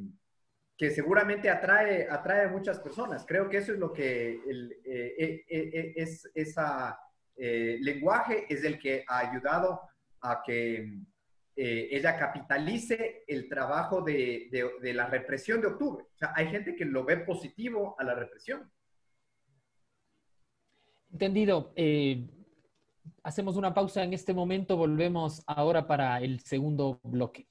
[0.78, 3.26] que seguramente atrae, atrae a muchas personas.
[3.26, 7.00] Creo que eso es lo que eh, eh, eh, es, esa
[7.40, 9.82] lenguaje es el que ha ayudado
[10.22, 10.92] a que
[11.56, 14.50] ella capitalice el trabajo de,
[14.82, 16.06] de- la represión de octubre.
[16.36, 18.72] Hay gente que lo ve positivo a la represión.
[21.12, 21.72] Entendido.
[21.76, 22.28] Eh,
[23.24, 27.48] hacemos una pausa en este momento, volvemos ahora para el segundo bloque.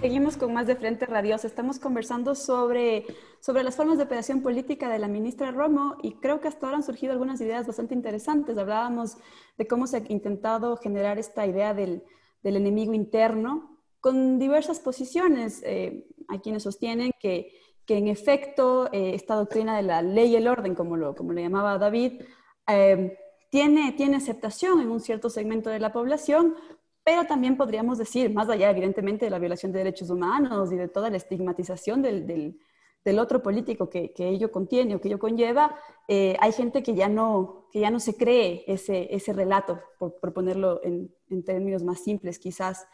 [0.00, 1.46] Seguimos con más de Frente Radiosa.
[1.46, 3.06] Estamos conversando sobre,
[3.40, 6.76] sobre las formas de operación política de la ministra Romo y creo que hasta ahora
[6.76, 8.58] han surgido algunas ideas bastante interesantes.
[8.58, 9.16] Hablábamos
[9.56, 12.04] de cómo se ha intentado generar esta idea del,
[12.42, 13.73] del enemigo interno
[14.04, 15.62] con diversas posiciones.
[15.64, 20.36] Eh, hay quienes sostienen que, que en efecto eh, esta doctrina de la ley y
[20.36, 22.20] el orden, como lo, como le llamaba David,
[22.68, 23.16] eh,
[23.50, 26.54] tiene, tiene aceptación en un cierto segmento de la población,
[27.02, 30.88] pero también podríamos decir, más allá evidentemente de la violación de derechos humanos y de
[30.88, 32.60] toda la estigmatización del, del,
[33.06, 36.94] del otro político que, que, ello contiene o que ello conlleva, eh, hay gente que
[36.94, 41.42] ya no, que ya no se cree ese, ese relato, por, por ponerlo en, en,
[41.42, 42.86] términos más simples quizás.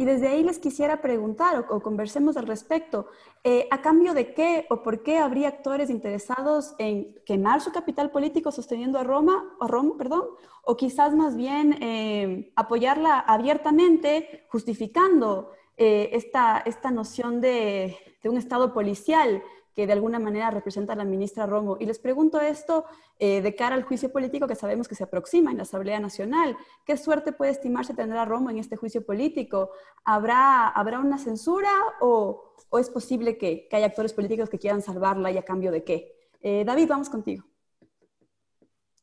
[0.00, 3.08] Y desde ahí les quisiera preguntar o, o conversemos al respecto,
[3.42, 8.12] eh, ¿a cambio de qué o por qué habría actores interesados en quemar su capital
[8.12, 10.22] político sosteniendo a Roma, a Roma, perdón,
[10.62, 18.74] o quizás más bien eh, apoyarla abiertamente, justificando eh, esta, esta noción de, un Estado
[18.74, 19.42] policial
[19.78, 21.76] que de alguna manera representa a la ministra Romo.
[21.78, 22.84] Y les pregunto esto
[23.20, 26.56] eh, de cara al juicio político que sabemos que se aproxima en la Asamblea Nacional.
[26.84, 29.70] ¿Qué suerte puede estimarse tendrá Romo en este juicio político?
[30.04, 34.82] ¿Habrá, ¿habrá una censura o, o es posible que, que, haya actores políticos que quieran
[34.82, 36.12] salvarla y a cambio de qué?
[36.40, 37.44] Eh, David, vamos contigo.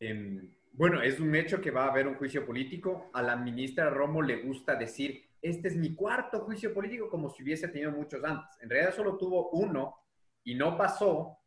[0.02, 3.12] Eh, bueno, es un hecho que va a haber un juicio político.
[3.14, 7.44] A la ministra Romo le gusta decir, este es mi cuarto juicio político, como si
[7.44, 8.58] hubiese tenido muchos antes.
[8.60, 10.02] En realidad solo tuvo uno
[10.46, 11.40] y no pasó,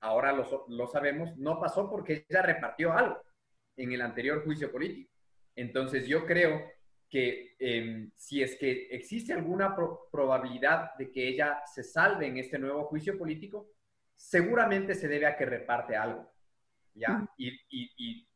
[0.00, 3.22] ahora lo, lo sabemos, no pasó porque ella repartió algo
[3.76, 5.10] en el anterior juicio político.
[5.56, 6.70] Entonces yo creo
[7.08, 12.36] que eh, si es que existe alguna pro probabilidad de que ella se salve en
[12.36, 13.70] este nuevo juicio político,
[14.16, 16.30] seguramente se debe a que reparte algo.
[16.94, 17.26] ¿ya?
[17.36, 18.28] Y, y, y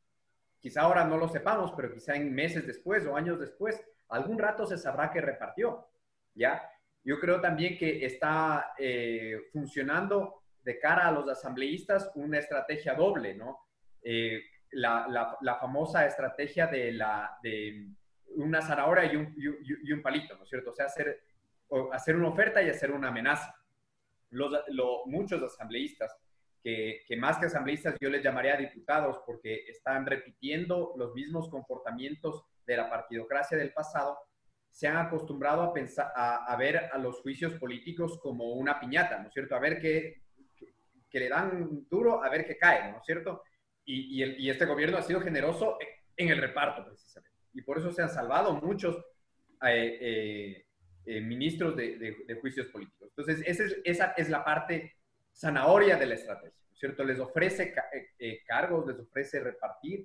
[0.59, 4.67] quizá ahora no lo sepamos, pero quizá en meses después o años después, algún rato
[4.67, 5.89] se sabrá que repartió,
[6.35, 6.63] ¿ya?
[7.05, 13.35] Yo creo también que está eh, funcionando de cara a los asambleístas una estrategia doble,
[13.35, 13.59] ¿no?
[14.03, 17.89] Eh, la, la, la, famosa estrategia de, la, de
[18.37, 20.71] una zanahoria y un, y, y un, palito, ¿no es cierto?
[20.71, 21.23] O sea, hacer,
[21.93, 23.55] hacer una oferta y hacer una amenaza.
[24.31, 26.17] Los, lo, muchos asambleístas
[26.63, 32.45] que, que, más que asambleístas yo les llamaría diputados porque están repitiendo los mismos comportamientos
[32.67, 34.19] de la partidocracia del pasado,
[34.75, 39.29] se han acostumbrado a, pensar, a, ver a los juicios políticos como una piñata, ¿no
[39.29, 39.55] es cierto?
[39.55, 40.23] A ver qué,
[41.09, 43.45] que, le dan duro, a ver qué cae, ¿no es cierto?
[43.85, 45.79] Y, y, este gobierno ha sido generoso
[46.17, 47.39] en el reparto, precisamente.
[47.53, 48.97] Y por eso se han salvado muchos
[49.63, 50.67] eh, eh,
[51.07, 53.11] eh, ministros de, juicios políticos.
[53.17, 54.97] Entonces, es, esa es la parte
[55.33, 57.05] zanahoria de la estrategia, ¿no es cierto?
[57.05, 57.73] Les ofrece
[58.45, 60.05] cargos, les ofrece repartir,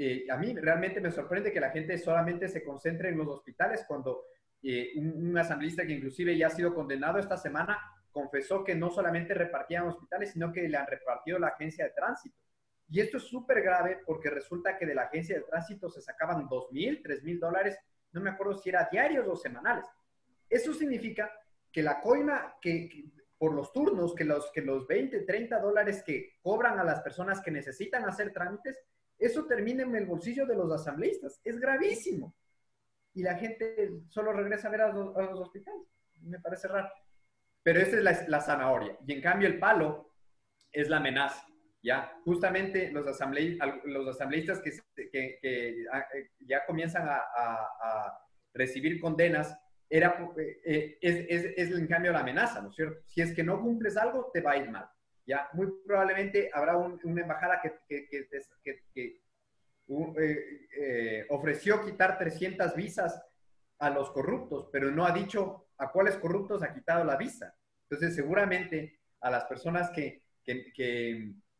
[0.00, 3.84] eh, a mí realmente me sorprende que la gente solamente se concentre en los hospitales
[3.88, 4.26] cuando
[4.62, 7.76] eh, un, asambleísta que inclusive ya ha sido condenado esta semana
[8.12, 12.36] confesó que no solamente repartían hospitales, sino que le han repartido la agencia de tránsito.
[12.88, 16.46] Y esto es súper grave porque resulta que de la agencia de tránsito se sacaban
[16.48, 17.76] dos mil, tres mil dólares,
[18.12, 19.84] no me acuerdo si era diarios o semanales.
[20.48, 21.28] Eso significa
[21.72, 23.04] que la coima que,
[23.36, 27.40] por los turnos, que los, que los 20, 30 dólares que cobran a las personas
[27.40, 28.78] que necesitan hacer trámites,
[29.18, 31.40] eso termina en el bolsillo de los asambleístas.
[31.44, 32.34] Es gravísimo.
[33.14, 35.82] Y la gente solo regresa a ver a los, hospitales.
[36.22, 36.88] Me parece raro.
[37.62, 38.96] Pero esa es la, zanahoria.
[39.06, 40.12] Y en cambio el palo
[40.70, 41.44] es la amenaza.
[41.82, 42.12] ¿ya?
[42.24, 43.04] Justamente los,
[43.84, 48.18] los asambleístas que, ah, eh, ya comienzan a,
[48.54, 49.56] recibir condenas,
[49.88, 53.00] era, eh, eh, es, es, en cambio la amenaza, ¿no es cierto?
[53.06, 54.88] Si es que no cumples algo, te va a ir mal.
[55.28, 55.48] ¿Ya?
[55.52, 59.20] Muy probablemente habrá una embajada que, que,
[59.86, 63.22] eh, eh, ofreció quitar 300 visas
[63.78, 67.54] a los corruptos, pero no ha dicho a cuáles corruptos ha quitado la visa.
[67.82, 70.22] Entonces, seguramente a las personas que,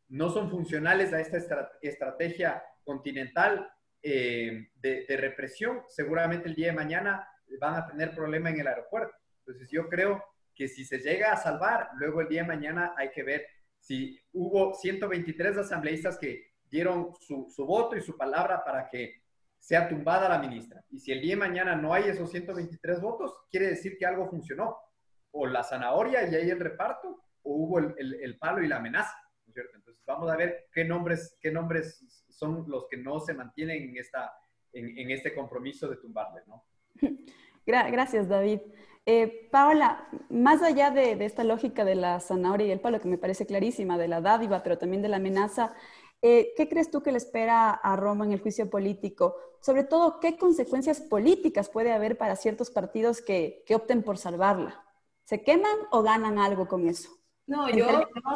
[0.09, 1.37] no son funcionales a esta
[1.83, 7.27] estrategia continental eh, de, de, represión, seguramente el día de mañana
[7.59, 9.15] van a tener problema en el aeropuerto.
[9.45, 10.23] Entonces, yo creo
[10.55, 13.45] que si se llega a salvar, luego el día de mañana hay que ver
[13.89, 19.23] si hubo 123 asambleístas que dieron su, voto y su palabra para que
[19.57, 20.85] sea tumbada la ministra.
[20.91, 24.29] Y si el día de mañana no hay esos 123 votos, quiere decir que algo
[24.29, 24.77] funcionó.
[25.31, 29.15] O la zanahoria y ahí el reparto, o hubo el, palo y la amenaza.
[29.47, 33.97] Entonces vamos a ver qué nombres, qué nombres son los que no se mantienen en,
[33.97, 34.31] esta,
[34.71, 36.41] en, este compromiso de tumbarle.
[36.45, 36.63] ¿no?
[37.69, 38.61] Gracias, David.
[39.05, 43.17] Eh, Paola, más allá de, esta lógica de la zanahoria y el palo, que me
[43.17, 45.73] parece clarísima, de la dádiva, pero también de la amenaza,
[46.21, 49.35] eh, ¿qué crees tú que le espera a Roma en el juicio político?
[49.61, 54.83] Sobre todo, ¿qué consecuencias políticas puede haber para ciertos partidos que, opten por salvarla?
[55.25, 57.09] ¿Se queman o ganan algo con eso?
[57.45, 57.85] No, yo,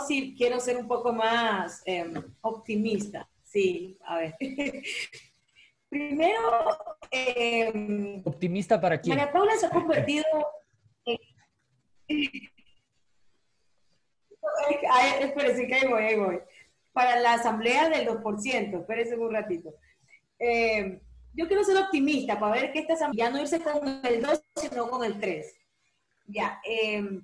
[0.08, 3.28] sí quiero ser un poco más em, optimista.
[3.43, 4.36] Sí, a ver.
[5.94, 6.78] Primero,
[7.12, 9.16] em, optimista para quién.
[9.16, 10.24] María Paula se ha convertido
[15.22, 16.40] espérense que ahí voy, ahí voy.
[16.94, 19.76] Para la asamblea del 2%, espérense un ratito.
[20.40, 21.00] Eh,
[21.34, 24.90] yo quiero ser optimista para ver que esta asamblea no irse con el 2, sino
[24.90, 25.56] con el 3.
[26.26, 27.22] Ya, eh,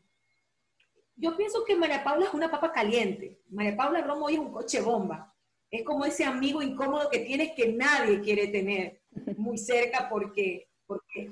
[1.15, 3.41] yo pienso que María Paula es una papa caliente.
[3.49, 5.33] María Paula Romo hoy es un coche bomba.
[5.71, 9.01] Es como ese amigo incómodo que tienes que nadie quiere tener
[9.37, 11.31] muy cerca porque, porque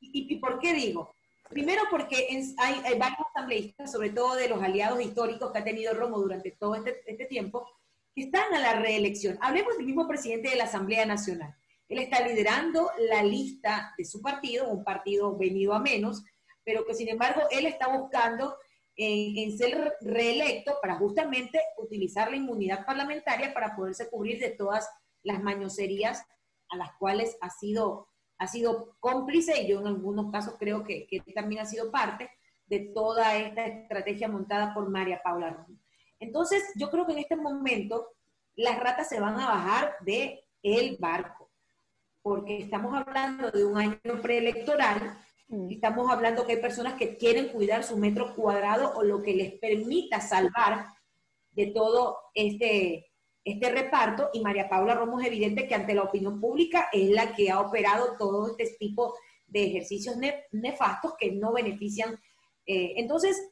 [0.00, 1.14] y por qué digo?
[1.54, 2.26] Primero porque
[2.58, 6.74] hay, varios asambleístas, sobre todo de los aliados históricos que ha tenido Romo durante todo
[6.74, 7.68] este, este, tiempo,
[8.14, 9.38] que están a la reelección.
[9.40, 11.54] Hablemos del mismo presidente de la Asamblea Nacional.
[11.88, 16.24] Él está liderando la lista de su partido, un partido venido a menos,
[16.64, 18.56] pero que sin embargo él está buscando
[18.96, 24.88] en, ser reelecto para justamente utilizar la inmunidad parlamentaria para poderse cubrir de todas
[25.22, 26.24] las mañoserías
[26.68, 31.06] a las cuales ha sido ha sido cómplice y yo en algunos casos creo que,
[31.34, 32.30] también ha sido parte
[32.66, 35.66] de toda esta estrategia montada por María Paula.
[36.18, 38.08] Entonces, yo creo que en este momento
[38.56, 41.50] las ratas se van a bajar de el barco,
[42.22, 45.18] porque estamos hablando de un año preelectoral.
[45.70, 49.52] Estamos hablando que hay personas que quieren cuidar su metro cuadrado o lo que les
[49.58, 50.86] permita salvar
[51.52, 53.12] de todo este,
[53.44, 57.34] este reparto y María Paula Romo es evidente que ante la opinión pública es la
[57.34, 59.14] que ha operado todo este tipo
[59.46, 60.16] de ejercicios
[60.50, 62.18] nefastos que no benefician.
[62.66, 63.50] Eh, entonces,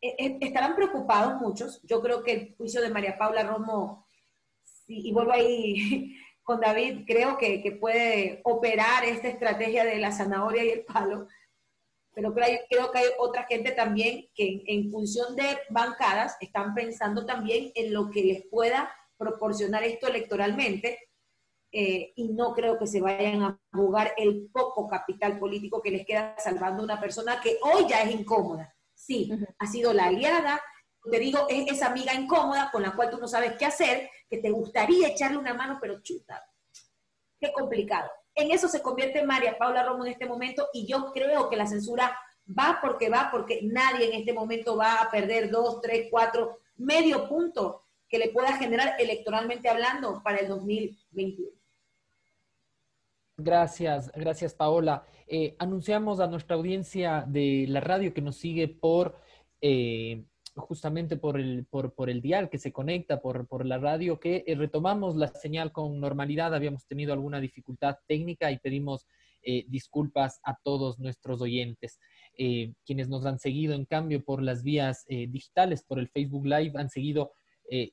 [0.00, 1.82] e, e, estarán preocupados muchos.
[1.82, 4.06] Yo creo que el juicio de María Paula Romo,
[4.86, 10.64] y vuelvo ahí con David, creo que, que, puede operar esta estrategia de la zanahoria
[10.64, 11.28] y el palo,
[12.14, 17.24] pero creo, creo que hay otra gente también que en función de bancadas están pensando
[17.24, 20.98] también en lo que les pueda proporcionar esto electoralmente
[21.70, 26.04] eh, y no creo que se vayan a jugar el poco capital político que les
[26.04, 28.74] queda salvando a una persona que hoy ya es incómoda.
[28.94, 30.60] Sí, ha sido la aliada,
[31.10, 34.38] te digo, es esa amiga incómoda con la cual tú no sabes qué hacer, que
[34.38, 36.42] te gustaría echarle una mano, pero chuta,
[37.38, 38.10] qué complicado.
[38.34, 41.66] En eso se convierte María Paula Romo en este momento y yo creo que la
[41.66, 42.18] censura
[42.48, 47.28] va porque va, porque nadie en este momento va a perder dos, tres, cuatro, medio
[47.28, 51.50] punto que le pueda generar electoralmente hablando para el 2021.
[53.36, 55.04] Gracias, gracias Paola.
[55.26, 59.14] Eh, anunciamos a nuestra audiencia de la radio que nos sigue por
[59.60, 60.24] eh,
[60.54, 64.44] justamente por el, por, por, el dial que se conecta por, por la radio, que
[64.46, 66.54] eh, retomamos la señal con normalidad.
[66.54, 69.06] Habíamos tenido alguna dificultad técnica y pedimos
[69.42, 71.98] eh, disculpas a todos nuestros oyentes.
[72.36, 76.72] Eh, quienes nos han seguido, en cambio, por las vías digitales, por el Facebook Live,
[76.76, 77.32] han seguido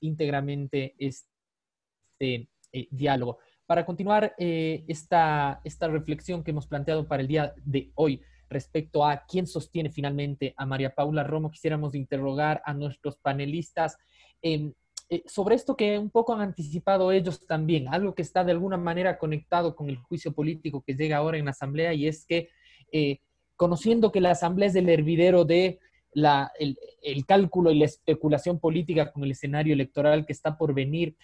[0.01, 2.49] íntegramente este
[2.91, 3.39] diálogo.
[3.66, 9.26] Para continuar esta, esta reflexión que hemos planteado para el día de hoy, respecto a
[9.26, 13.97] quién sostiene finalmente a María Paula Romo, quisiéramos interrogar a nuestros panelistas
[14.41, 14.72] eh,
[15.12, 18.78] eh, sobre esto que un poco han anticipado ellos también, algo que está de alguna
[18.78, 22.50] manera conectado con el juicio político que llega ahora en la Asamblea y es que
[22.91, 23.20] eh,
[23.56, 25.80] conociendo que la Asamblea es el hervidero de
[26.14, 30.74] la, el, el, cálculo y la especulación política con el escenario electoral que está por
[30.74, 31.16] venir,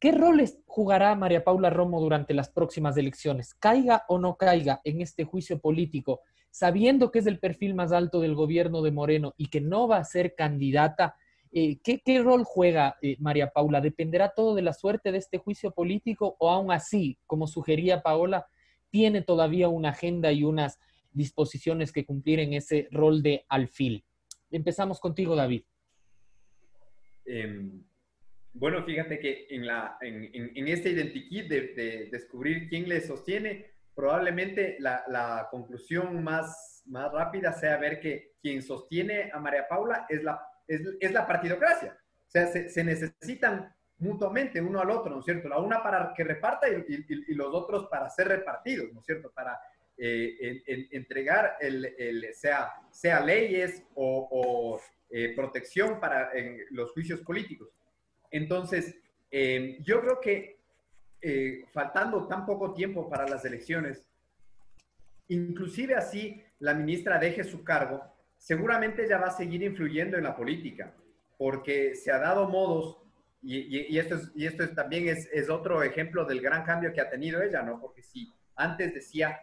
[0.00, 3.54] ¿Qué roles jugará María Paula Romo durante las próximas elecciones?
[3.54, 6.20] Caiga o no caiga en este juicio político,
[6.50, 9.96] sabiendo que es el perfil más alto del gobierno de Moreno y que no va
[9.96, 11.16] a ser candidata,
[11.50, 13.80] eh, ¿qué, ¿qué, rol juega eh, María Paula?
[13.80, 18.46] ¿Dependerá todo de la suerte de este juicio político o aún así, como sugería Paola,
[18.90, 20.78] tiene todavía una agenda y unas
[21.10, 24.04] disposiciones que cumplir en ese rol de alfil?
[24.52, 25.64] Empezamos contigo, David.
[27.24, 27.82] Eh
[28.52, 34.76] bueno, fíjate que en, la, en, este identikit de, de, descubrir quién le sostiene, probablemente
[34.78, 41.98] la, conclusión más, rápida sea ver que quien sostiene a María Paula es la, partidocracia.
[42.26, 45.48] O sea, se, necesitan mutuamente uno al otro, ¿no es cierto?
[45.48, 49.32] La una para que reparta y, los otros para ser repartidos, ¿no es cierto?
[49.32, 49.58] Para
[49.96, 54.80] eh, en, en, entregar el, sea, leyes o, o
[55.10, 56.30] eh, protección para
[56.70, 57.68] los juicios políticos.
[58.30, 58.96] Entonces,
[59.30, 60.58] eh, yo creo que
[61.20, 64.06] eh, faltando tan poco tiempo para las elecciones,
[65.28, 68.02] inclusive así la ministra deje su cargo,
[68.36, 70.94] seguramente ella va a seguir influyendo en la política,
[71.36, 72.98] porque se ha dado modos,
[73.42, 77.40] y, y, esto, es, también es, es, otro ejemplo del gran cambio que ha tenido
[77.40, 77.80] ella, ¿no?
[77.80, 79.40] Porque si antes decía,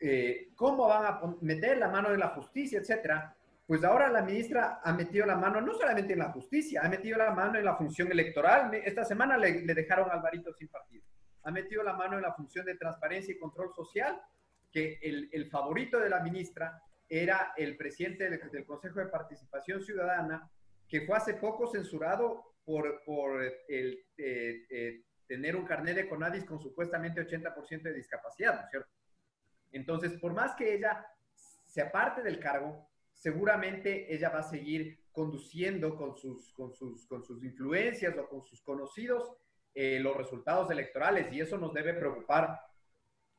[0.00, 3.35] eh, ¿cómo van a meter la mano en la justicia, etcétera?
[3.66, 7.18] Pues ahora la ministra ha metido la mano no solamente en la justicia, ha metido
[7.18, 8.72] la mano en la función electoral.
[8.74, 11.04] Esta semana le, dejaron a Alvarito sin partido.
[11.42, 14.20] Ha metido la mano en la función de transparencia y control social,
[14.70, 20.48] que el, favorito de la ministra era el presidente del, Consejo de Participación Ciudadana,
[20.88, 26.60] que fue hace poco censurado por, por eh, eh, tener un carnet de CONADIS con
[26.60, 28.90] supuestamente 80% de discapacidad, ¿no es cierto?
[29.72, 31.04] Entonces, por más que ella
[31.64, 37.24] se aparte del cargo, seguramente ella va a seguir conduciendo con sus, con sus, con
[37.24, 39.32] sus influencias o con sus conocidos
[39.74, 42.60] eh, los resultados electorales y eso nos debe preocupar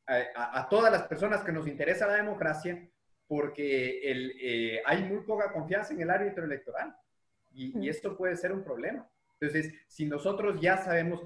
[0.08, 2.90] a, a, a, todas las personas que nos interesa la democracia
[3.28, 6.96] porque el, eh, hay muy poca confianza en el árbitro electoral
[7.54, 9.08] y, y, esto puede ser un problema.
[9.40, 11.22] Entonces, si nosotros ya sabemos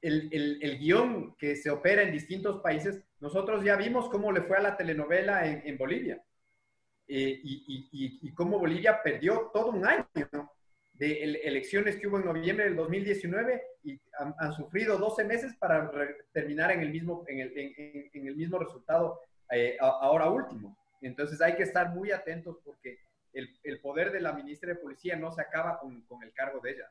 [0.00, 4.42] el, el, el, guion que se opera en distintos países, nosotros ya vimos cómo le
[4.42, 6.22] fue a la telenovela en, en Bolivia
[7.08, 10.06] eh, y, y, y, cómo Bolivia perdió todo un año
[10.94, 15.90] de elecciones que hubo en noviembre del 2019 y han, han sufrido 12 meses para
[16.32, 20.76] terminar en el mismo, en el, en, en el mismo resultado eh, ahora último.
[21.00, 22.98] Entonces hay que estar muy atentos porque
[23.32, 26.60] el, el, poder de la ministra de Policía no se acaba con, con el cargo
[26.60, 26.90] de ella.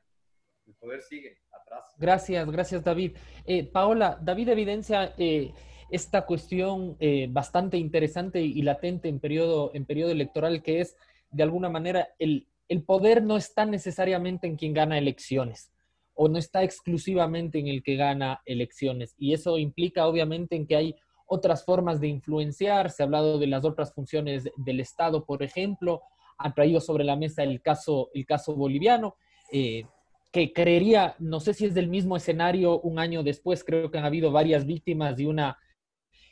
[0.67, 1.85] El poder sigue atrás.
[1.97, 3.15] Gracias, gracias David.
[3.45, 5.53] Eh, Paola, David evidencia eh,
[5.91, 10.95] esta cuestión eh, bastante interesante y latente en periodo, en periodo electoral, que es,
[11.31, 15.71] de alguna manera, el, el poder no está necesariamente en quien gana elecciones
[16.13, 19.15] o no está exclusivamente en el que gana elecciones.
[19.17, 22.91] Y eso implica, obviamente, en que hay otras formas de influenciar.
[22.91, 26.01] Se ha hablado de las otras funciones del Estado, por ejemplo.
[26.37, 29.15] Ha traído sobre la mesa el caso, el caso boliviano.
[29.51, 29.85] Eh,
[30.31, 34.05] que creería, no sé si es del mismo escenario un año después, creo que han
[34.05, 35.57] habido varias víctimas y una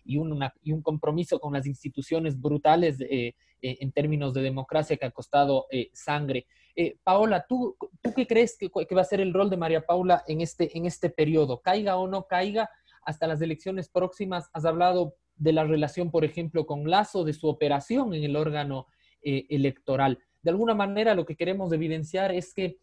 [0.09, 4.97] y, una, y un compromiso con las instituciones brutales eh, eh, en términos de democracia
[4.97, 6.47] que ha costado eh, sangre.
[6.75, 9.85] Eh, Paola, ¿tú, ¿tú qué crees que, que, va a ser el rol de María
[9.85, 11.61] Paula en este, en este periodo?
[11.61, 12.71] Caiga o no caiga,
[13.03, 17.47] hasta las elecciones próximas has hablado de la relación, por ejemplo, con Lazo, de su
[17.47, 18.87] operación en el órgano
[19.21, 20.17] eh, electoral.
[20.41, 22.77] De alguna manera, lo que queremos evidenciar es que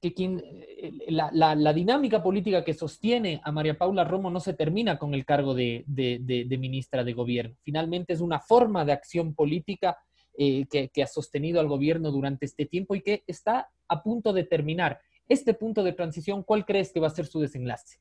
[0.00, 4.40] que quien, eh, la, la, la, dinámica política que sostiene a María Paula Romo no
[4.40, 7.56] se termina con el cargo de, de, de, de ministra de gobierno.
[7.62, 9.98] Finalmente es una forma de acción política
[10.34, 14.32] eh, que, que, ha sostenido al gobierno durante este tiempo y que está a punto
[14.32, 15.00] de terminar.
[15.28, 17.98] Este punto de transición, ¿cuál crees que va a ser su desenlace?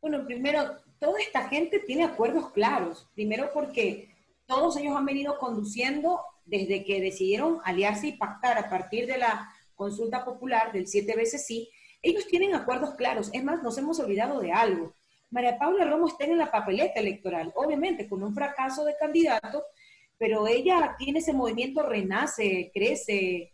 [0.00, 3.08] Bueno, primero, toda esta gente tiene acuerdos claros.
[3.14, 4.10] Primero porque
[4.46, 9.50] todos ellos han venido conduciendo desde que decidieron aliarse y pactar a partir de la
[9.76, 11.70] consulta popular del siete veces sí,
[12.02, 13.30] ellos tienen acuerdos claros.
[13.32, 14.94] Es más, nos hemos olvidado de algo.
[15.30, 19.64] María Paula Romo está en la papeleta electoral, obviamente con un fracaso de candidato,
[20.18, 23.52] pero ella tiene ese movimiento, renace, crece,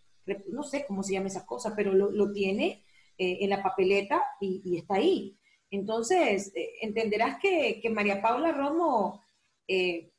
[0.48, 2.84] no sé cómo se llama esa cosa, pero lo, tiene
[3.18, 5.36] eh, en la papeleta y, está ahí.
[5.70, 9.22] Entonces, eh, entenderás que, María Paula Romo,
[9.66, 10.12] eh,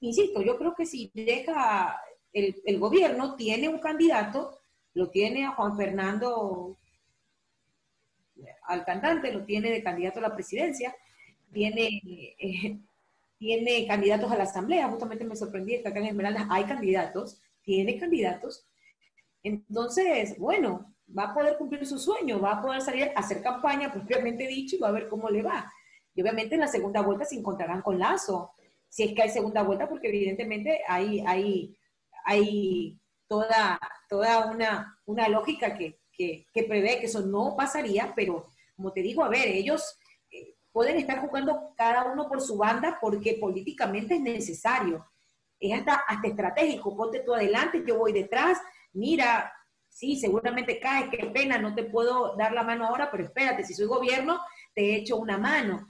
[0.00, 2.00] insisto, yo creo que si deja
[2.32, 4.55] el gobierno, tiene un candidato
[4.96, 6.78] lo tiene a Juan Fernando
[8.62, 10.96] al cantante, lo tiene de candidato a la presidencia,
[11.52, 12.00] tiene,
[12.38, 12.78] eh,
[13.38, 17.98] tiene candidatos a la asamblea, justamente me sorprendí que acá en Esmeraldas hay candidatos, tiene
[17.98, 18.66] candidatos,
[19.42, 23.92] entonces, bueno, va a poder cumplir su sueño, va a poder salir a hacer campaña
[23.92, 25.70] propiamente dicho y va a ver cómo le va.
[26.14, 28.52] Y obviamente en la segunda vuelta se encontrarán con Lazo,
[28.88, 31.76] si es que hay segunda vuelta, porque evidentemente hay, hay,
[32.24, 32.98] hay
[33.28, 38.46] toda, toda una, una lógica que, que, que, prevé que eso no pasaría, pero
[38.76, 39.98] como te digo, a ver, ellos
[40.30, 45.06] eh, pueden estar jugando cada uno por su banda porque políticamente es necesario.
[45.58, 48.58] Es hasta, hasta estratégico, ponte tú adelante, yo voy detrás,
[48.92, 49.52] mira,
[49.88, 53.72] sí, seguramente caes, qué pena, no te puedo dar la mano ahora, pero espérate, si
[53.72, 54.38] soy gobierno,
[54.74, 55.88] te echo una mano.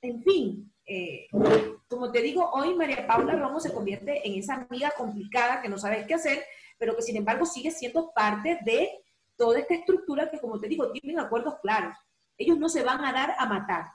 [0.00, 1.26] En fin, eh,
[1.88, 5.78] como te digo, hoy María Paula Romo se convierte en esa amiga complicada que no
[5.78, 6.44] sabes qué hacer,
[6.78, 9.04] pero que sin embargo sigue siendo parte de
[9.36, 11.96] toda esta estructura que, como te digo, tienen acuerdos claros.
[12.38, 13.86] Ellos no se van a dar a matar.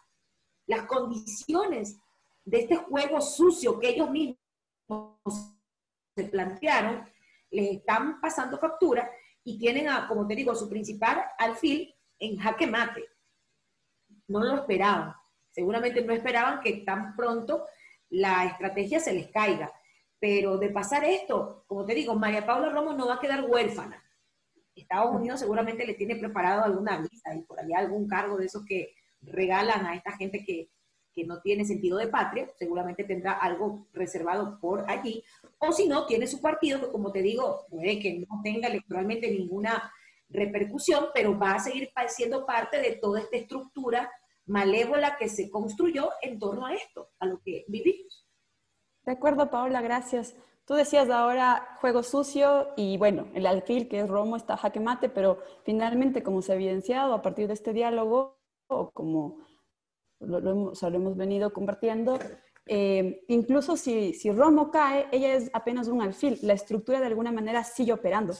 [0.68, 1.98] Las condiciones
[2.44, 4.38] de este juego sucio que ellos mismos
[6.16, 7.08] se plantearon,
[7.50, 9.10] les están pasando factura
[9.44, 13.06] y tienen, a, como te digo, su principal alfil en jaque mate.
[14.28, 15.16] No lo esperaban.
[15.52, 17.66] Seguramente no esperaban que tan pronto
[18.10, 19.72] la estrategia se les caiga.
[20.20, 24.04] Pero de pasar esto, como te digo, María Paula Romo no va a quedar huérfana.
[24.76, 28.64] Estados Unidos seguramente le tiene preparado alguna visa y por allá algún cargo de esos
[28.66, 30.70] que regalan a esta gente que,
[31.14, 35.24] que no tiene sentido de patria, seguramente tendrá algo reservado por allí,
[35.60, 39.30] o si no, tiene su partido, que como te digo, puede que no tenga electoralmente
[39.30, 39.92] ninguna
[40.30, 44.10] repercusión, pero va a seguir siendo parte de toda esta estructura
[44.46, 48.28] malévola que se construyó en torno a esto, a lo que vivimos.
[49.04, 50.36] De acuerdo, Paola, gracias.
[50.66, 55.10] Tú decías ahora juego sucio y bueno, el alfil que es Romo está jaque mate,
[55.10, 59.46] pero finalmente, como se ha evidenciado a partir de este diálogo, o como
[60.20, 62.20] lo, hemos, lo hemos, venido compartiendo,
[62.68, 67.32] eh, incluso si, si, Romo cae, ella es apenas un alfil, la estructura de alguna
[67.32, 68.34] manera sigue operando.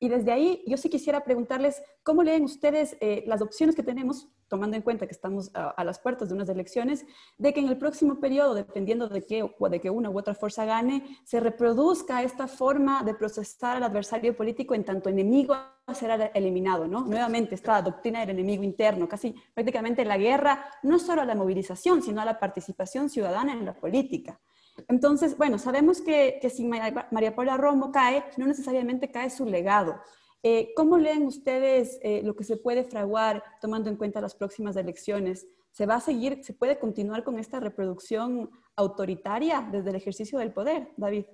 [0.00, 4.28] Y desde ahí yo sí quisiera preguntarles, ¿cómo leen ustedes eh, las opciones que tenemos,
[4.48, 7.04] tomando en cuenta que estamos a, las puertas de unas elecciones,
[7.36, 10.64] de que en el próximo periodo, dependiendo de que, de que una u otra fuerza
[10.64, 15.54] gane, se reproduzca esta forma de procesar al adversario político en tanto enemigo
[15.94, 17.02] será eliminado, ¿no?
[17.02, 22.02] Nuevamente, esta doctrina del enemigo interno, casi prácticamente la guerra, no solo a la movilización,
[22.02, 24.40] sino a la participación ciudadana en la política.
[24.86, 30.00] Entonces, bueno, sabemos que, que si María Paula Romo cae, no necesariamente cae su legado.
[30.42, 34.76] Eh, ¿Cómo leen ustedes eh, lo que se puede fraguar tomando en cuenta las próximas
[34.76, 35.48] elecciones?
[35.72, 40.52] ¿Se va a seguir, se puede continuar con esta reproducción autoritaria desde el ejercicio del
[40.52, 41.26] poder, David?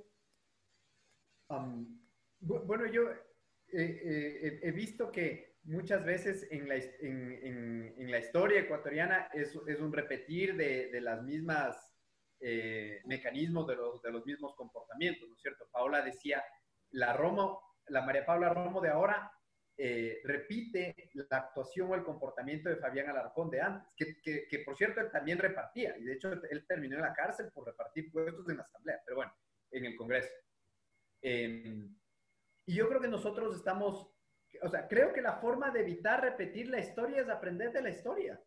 [1.48, 2.00] Um,
[2.40, 3.02] bueno, yo
[3.82, 9.58] eh, he visto que muchas veces en la, en, en, en la historia ecuatoriana es,
[9.66, 11.94] es un repetir de, de las mismas
[12.40, 15.66] eh, mecanismos de los, de los mismos comportamientos, ¿no es cierto?
[15.72, 16.44] Paola decía,
[16.90, 19.32] la Romo, la María Paula Romo de ahora
[19.76, 24.58] eh, repite la actuación o el comportamiento de Fabián Alarcón de antes, que, que, que,
[24.60, 28.12] por cierto él también repartía, y de hecho él terminó en la cárcel por repartir
[28.12, 29.32] puestos en la Asamblea, pero bueno,
[29.70, 30.30] en el Congreso.
[31.22, 31.88] Eh,
[32.66, 34.10] y yo creo que nosotros estamos,
[34.62, 37.90] o sea, creo que la forma de evitar repetir la historia es aprender de la
[37.90, 38.40] historia.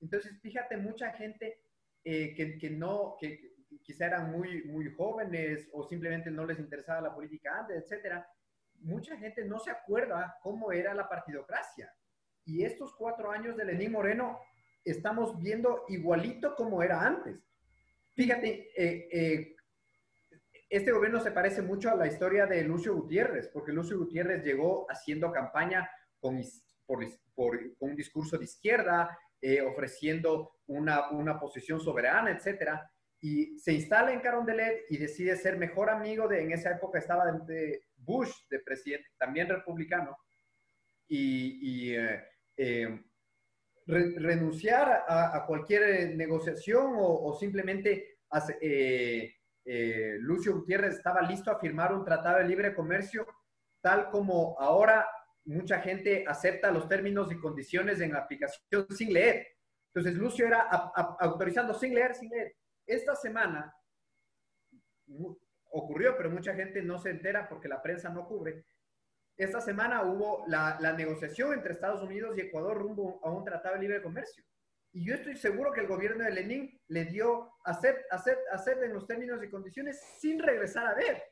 [0.00, 1.62] Entonces, fíjate, mucha gente
[2.04, 7.00] eh, que, que, no, que quizá eran muy, muy jóvenes o simplemente no les interesaba
[7.00, 8.28] la política antes, etcétera,
[8.80, 11.92] mucha gente no se acuerda cómo era la partidocracia.
[12.44, 14.38] Y estos cuatro años de Lenín Moreno
[14.84, 17.44] estamos viendo igualito como era antes.
[18.14, 19.55] Fíjate, eh, eh,
[20.68, 24.86] este gobierno se parece mucho a la historia de Lucio Gutiérrez, porque Lucio Gutiérrez llegó
[24.90, 25.88] haciendo campaña
[26.18, 26.42] con,
[26.84, 27.04] por,
[27.78, 32.90] un discurso de izquierda, eh, ofreciendo una, una, posición soberana, etcétera,
[33.20, 37.24] y se instala en Carondelet y decide ser mejor amigo de, en esa época estaba
[37.96, 40.16] Bush, de presidente, también republicano,
[41.08, 42.24] y, eh,
[42.56, 43.04] eh,
[43.86, 49.35] renunciar a, a, cualquier negociación o, o simplemente hace,
[50.20, 53.26] Lucio Gutiérrez estaba listo a firmar un tratado de libre comercio,
[53.80, 55.06] tal como ahora
[55.44, 59.46] mucha gente acepta los términos y condiciones en la aplicación sin leer.
[59.92, 60.60] Entonces, Lucio era
[61.20, 62.54] autorizando sin leer, sin leer.
[62.86, 63.74] Esta semana
[65.70, 68.64] ocurrió, pero mucha gente no se entera porque la prensa no cubre.
[69.36, 73.82] Esta semana hubo la, negociación entre Estados Unidos y Ecuador rumbo a un tratado de
[73.82, 74.44] libre comercio.
[74.96, 78.94] Y yo estoy seguro que el gobierno de Lenin le dio hacer, hacer, hacer en
[78.94, 81.22] los términos y condiciones sin regresar a ver.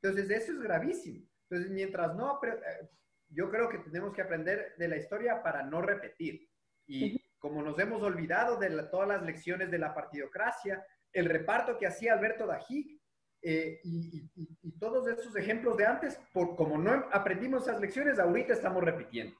[0.00, 1.28] Entonces, eso es gravísimo.
[1.48, 2.88] Entonces, mientras no, eh,
[3.30, 6.48] yo creo que tenemos que aprender de la historia para no repetir.
[6.86, 11.88] Y como nos hemos olvidado de todas las lecciones de la partidocracia, el reparto que
[11.88, 13.00] hacía Alberto Dajic
[13.42, 14.30] eh, y,
[14.78, 19.36] todos esos ejemplos de antes, por, como no aprendimos esas lecciones, ahorita estamos repitiendo.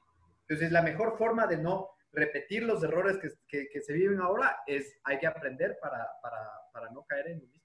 [0.49, 4.99] Entonces, la mejor forma de no repetir los errores que, que, se viven ahora es
[5.03, 6.37] hay que aprender para, para,
[6.73, 7.61] para no caer en lo mismo.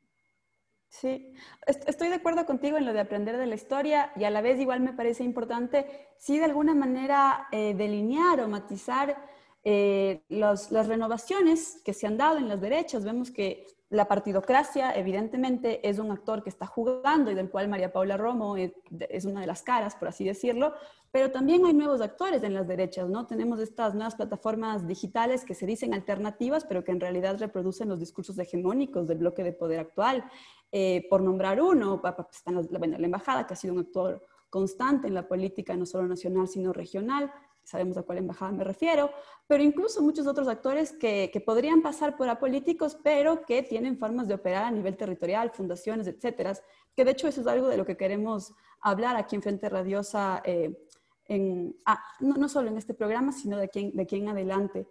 [0.88, 1.34] Sí,
[1.66, 4.58] estoy de acuerdo contigo en lo de aprender de la historia y a la vez
[4.58, 9.16] igual me parece importante, sí, de alguna manera eh, delinear o matizar
[9.62, 13.04] eh, las renovaciones que se han dado en las derechas.
[13.04, 17.92] Vemos que la partidocracia, evidentemente, es un actor que está jugando y del cual María
[17.92, 20.74] Paula Romo es, una de las caras, por así decirlo,
[21.12, 23.26] pero también hay nuevos actores en las derechas, ¿no?
[23.26, 28.00] Tenemos estas nuevas plataformas digitales que se dicen alternativas, pero que en realidad reproducen los
[28.00, 30.24] discursos hegemónicos del bloque de poder actual.
[30.72, 35.14] Eh, por nombrar uno, está la, la embajada, que ha sido un actor constante en
[35.14, 37.32] la política, no solo nacional, sino regional
[37.66, 39.10] sabemos a cuál embajada me refiero,
[39.48, 44.28] pero incluso muchos otros actores que, que, podrían pasar por apolíticos, pero que tienen formas
[44.28, 46.54] de operar a nivel territorial, fundaciones, etcétera,
[46.94, 50.42] que de hecho eso es algo de lo que queremos hablar aquí en Frente Radiosa,
[50.44, 50.78] eh,
[51.26, 54.86] en, ah, no, no, solo en este programa, sino de aquí, de aquí en adelante.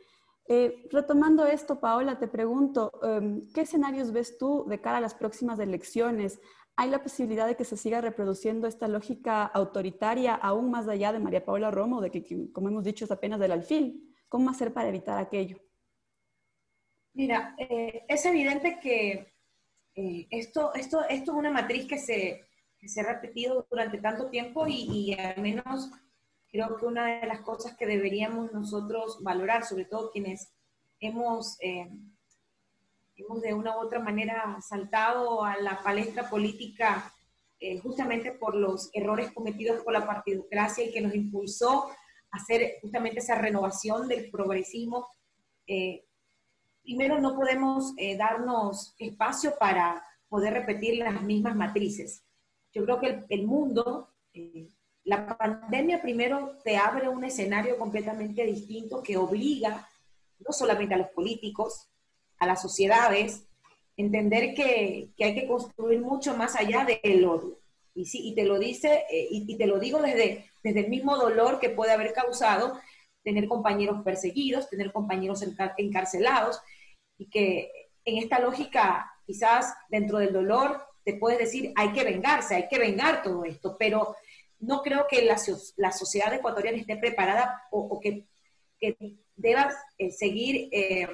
[0.47, 5.15] Eh, retomando esto, Paola, te pregunto, em, ¿qué escenarios ves tú de cara a las
[5.15, 6.41] próximas elecciones?
[6.77, 11.19] ¿Hay la posibilidad de que se siga reproduciendo esta lógica autoritaria aún más allá de
[11.19, 14.13] María Paula Romo, de que, como hemos dicho, es apenas del alfil?
[14.27, 15.57] ¿Cómo hacer para evitar aquello?
[17.13, 19.33] Mira, eh, es evidente que
[19.95, 22.45] eh, esto, esto, esto es una matriz que se,
[22.85, 25.89] se ha repetido durante tanto tiempo y, al menos
[26.49, 30.53] creo que una de las cosas que deberíamos nosotros valorar, sobre todo quienes
[30.99, 31.57] hemos...
[31.61, 31.89] Eh,
[33.15, 37.11] hemos de una u otra manera saltado a la palestra política
[37.59, 41.85] eh, justamente por los errores cometidos por la partidocracia y que nos impulsó
[42.31, 45.07] a hacer justamente esa renovación del progresismo.
[45.65, 46.05] Eh,
[46.83, 52.23] primero, no podemos eh, darnos espacio para poder repetir las mismas matrices.
[52.73, 54.09] Yo creo que el, el mundo,
[55.05, 59.87] la pandemia primero te abre un escenario completamente distinto que obliga
[60.39, 61.89] no solamente a los políticos,
[62.45, 63.43] a las sociedades,
[63.97, 67.59] entender que, que, hay que construir mucho más allá del odio.
[67.93, 71.15] Y, sí, y te lo dice, eh, y, te lo digo desde, desde el mismo
[71.17, 72.79] dolor que puede haber causado
[73.23, 75.43] tener compañeros perseguidos, tener compañeros
[75.77, 76.59] encarcelados,
[77.17, 77.71] y que
[78.03, 82.79] en esta lógica, quizás dentro del dolor, te puedes decir, hay que vengarse, hay que
[82.79, 84.15] vengar todo esto, pero
[84.59, 85.37] no creo que la,
[85.77, 88.25] la sociedad ecuatoriana esté preparada o, que,
[88.79, 88.97] que,
[89.37, 91.07] deba eh, seguir eh,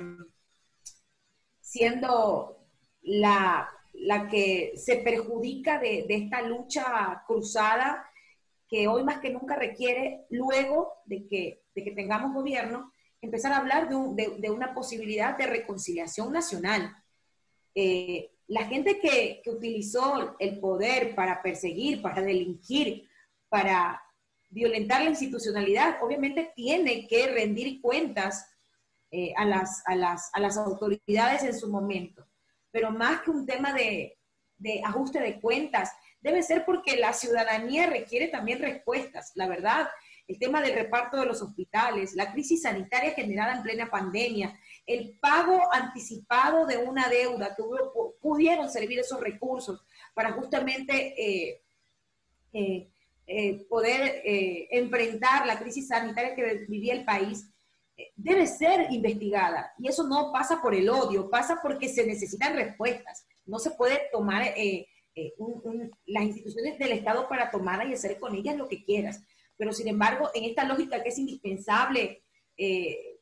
[1.72, 2.58] siendo
[3.02, 8.06] la, la que se perjudica de, de, esta lucha cruzada
[8.68, 12.92] que hoy más que nunca requiere, luego de que, de que tengamos gobierno,
[13.22, 16.94] empezar a hablar de, de, una posibilidad de reconciliación nacional.
[17.74, 23.08] Eh, la gente que, que, utilizó el poder para perseguir, para delinquir,
[23.48, 24.02] para
[24.50, 28.51] violentar la institucionalidad, obviamente tiene que rendir cuentas
[29.14, 32.26] eh, a, las, a, las, a, las, autoridades en su momento.
[32.72, 34.18] Pero más que un tema de,
[34.58, 35.92] de ajuste de cuentas,
[36.22, 39.34] debe ser porque la ciudadanía requiere también respuestas.
[39.36, 39.90] La verdad,
[40.30, 45.18] el tema del reparto de los hospitales, la crisis sanitaria generada en plena pandemia, el
[45.20, 47.64] pago anticipado de una deuda que
[48.22, 49.84] pudieron servir esos recursos
[50.14, 51.62] para justamente eh,
[52.54, 54.22] eh, poder
[54.72, 57.52] enfrentar la crisis sanitaria que vivía el país,
[58.16, 59.74] debe ser investigada.
[59.78, 63.26] Y eso no pasa por el odio, pasa porque se necesitan respuestas.
[63.46, 65.34] No se puede tomar eh, eh,
[66.06, 69.24] las instituciones del Estado para tomarla y hacer con ellas lo que quieras.
[69.58, 72.24] pero sin embargo, en esta lógica que es indispensable
[72.58, 73.20] eh,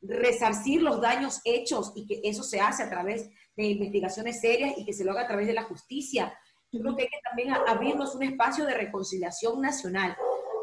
[0.00, 4.84] resarcir los daños hechos y que eso se hace a través de investigaciones serias y
[4.84, 6.38] que se lo haga a través de la justicia,
[6.72, 10.16] yo creo que hay que también abrirnos un espacio de reconciliación nacional,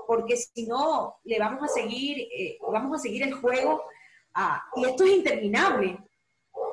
[0.07, 3.83] porque si no, le vamos a seguir, eh, vamos a seguir el juego,
[4.75, 5.99] y esto es interminable.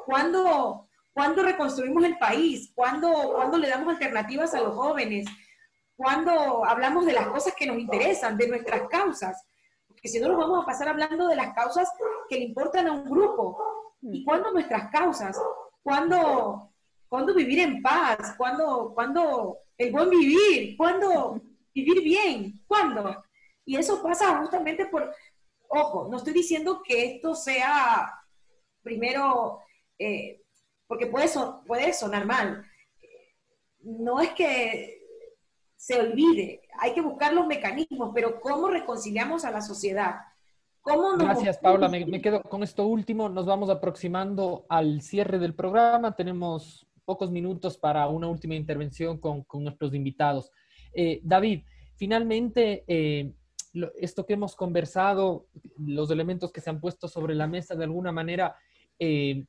[0.07, 2.73] ¿Cuándo, ¿Cuándo reconstruimos el país?
[2.75, 5.27] ¿Cuándo, ¿Cuándo le damos alternativas a los jóvenes?
[5.97, 9.45] ¿Cuándo hablamos de las cosas que nos interesan, de nuestras causas?
[9.87, 11.91] Porque si no, nos vamos a pasar hablando de las causas
[12.29, 13.59] que le importan a un grupo.
[14.01, 15.39] ¿Y cuándo nuestras causas?
[15.83, 16.71] ¿Cuándo,
[17.09, 18.35] cuándo vivir en paz?
[18.39, 20.77] ¿Cuándo, cuándo el buen vivir?
[20.77, 21.43] ¿Cuándo
[21.75, 22.61] vivir bien?
[22.67, 23.23] ¿Cuándo?
[23.65, 25.15] Y eso pasa justamente por,
[25.69, 28.13] ojo, no estoy diciendo que esto sea
[28.83, 29.61] primero,
[29.99, 30.43] eh,
[30.87, 31.29] porque puede,
[31.67, 32.65] puede sonar mal.
[33.81, 35.01] No es que
[35.77, 40.17] se olvide, hay que buscar los mecanismos, pero ¿cómo reconciliamos a la sociedad?
[40.83, 41.89] ¿Cómo Gracias, Paula.
[41.89, 43.29] Me, quedo con esto último.
[43.29, 46.17] Nos vamos aproximando al cierre del programa.
[46.17, 50.51] Tenemos pocos minutos para una última intervención con, nuestros invitados.
[50.93, 51.63] Eh, David,
[51.97, 53.33] finalmente, eh,
[54.01, 55.47] esto que hemos conversado,
[55.79, 58.57] los elementos que se han puesto sobre la mesa de alguna manera
[58.99, 59.45] eh,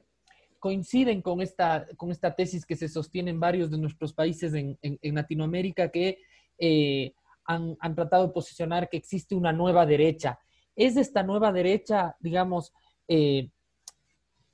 [0.60, 4.78] coinciden con esta, con esta tesis que se sostiene en varios de nuestros países en,
[5.02, 6.20] Latinoamérica que
[6.60, 7.14] eh,
[7.46, 10.40] han, tratado de posicionar que existe una nueva derecha.
[10.76, 12.74] ¿Es esta nueva derecha, digamos,
[13.08, 13.50] eh,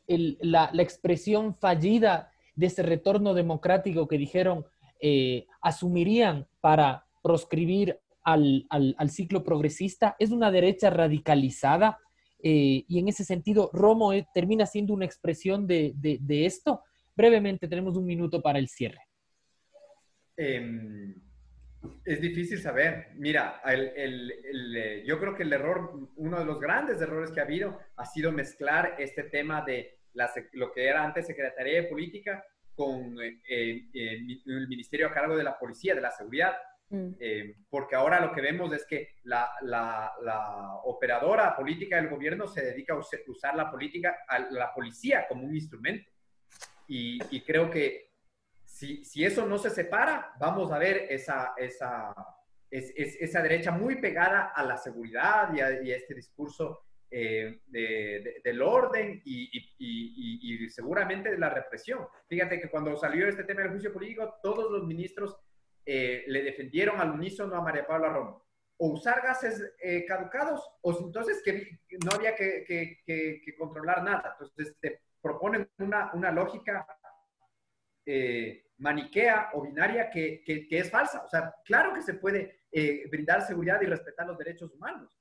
[0.07, 4.65] la, expresión fallida de ese retorno democrático que dijeron
[5.61, 8.67] asumirían para proscribir al,
[9.07, 11.97] ciclo progresista, es una derecha radicalizada
[12.43, 15.95] eh, y en ese sentido Romo eh, termina siendo una expresión de,
[16.27, 16.83] esto.
[17.15, 18.99] Brevemente, tenemos un minuto para el cierre.
[20.35, 21.15] Em,
[22.03, 23.11] es difícil saber.
[23.15, 27.79] Mira, eh, yo creo que el error, uno de los grandes errores que ha habido
[27.95, 29.99] ha sido mezclar este tema de
[30.51, 32.43] lo que era antes Secretaría de Política
[32.77, 36.55] con el ministerio a cargo de la policía, de la seguridad.
[36.89, 37.09] Mm.
[37.19, 40.13] Eh, porque ahora lo que vemos es que la,
[40.83, 45.55] operadora política del gobierno se dedica a usar la política, a la policía como un
[45.55, 46.09] instrumento.
[46.87, 48.11] Y, creo que
[48.63, 52.13] si, eso no se separa, vamos a ver esa, esa,
[52.69, 59.49] esa derecha muy pegada a la seguridad y a, este discurso eh, del orden y,
[59.77, 62.07] y, seguramente de la represión.
[62.27, 65.37] Fíjate que cuando salió este tema del juicio político, todos los ministros
[65.89, 68.45] eh, le defendieron al unísono a María Paula Romo.
[68.75, 74.35] O usar gases eh, caducados, o entonces que no había que, controlar nada.
[74.37, 76.85] Entonces te proponen una, una lógica
[78.05, 81.23] eh, maniquea o binaria que, es falsa.
[81.23, 82.59] O sea, claro que se puede
[83.09, 85.16] brindar seguridad y respetar los derechos humanos.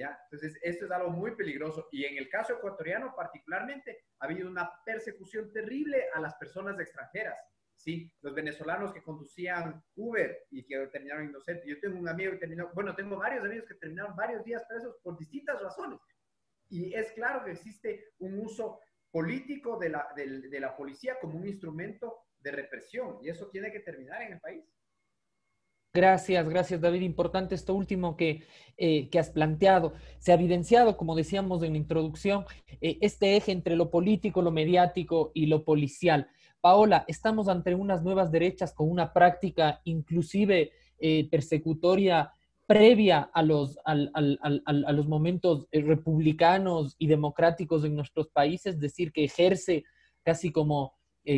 [0.00, 0.18] ¿Ya?
[0.24, 1.88] Entonces, esto es algo muy peligroso.
[1.92, 7.36] Y en el caso ecuatoriano particularmente, ha habido una persecución terrible a las personas extranjeras.
[7.76, 8.10] ¿sí?
[8.22, 11.66] Los venezolanos que conducían Uber y que terminaron inocentes.
[11.66, 14.96] Yo tengo un amigo que terminó, bueno, tengo varios amigos que terminaron varios días presos
[15.02, 15.98] por distintas razones.
[16.70, 18.80] Y es claro que existe un uso
[19.10, 23.80] político de la, de, la policía como un instrumento de represión y eso tiene que
[23.80, 24.64] terminar en el país.
[25.92, 27.02] Gracias, gracias David.
[27.02, 28.44] Importante esto último que,
[28.76, 29.92] eh, que, has planteado.
[30.20, 32.44] Se ha evidenciado, como decíamos en la introducción,
[32.80, 36.28] eh, este eje entre lo político, lo mediático y lo policial.
[36.60, 40.70] Paola, estamos ante unas nuevas derechas con una práctica inclusive
[41.00, 42.30] eh, persecutoria
[42.66, 49.24] previa a los, a los momentos republicanos y democráticos en nuestros países, es decir, que
[49.24, 49.82] ejerce
[50.22, 50.94] casi como,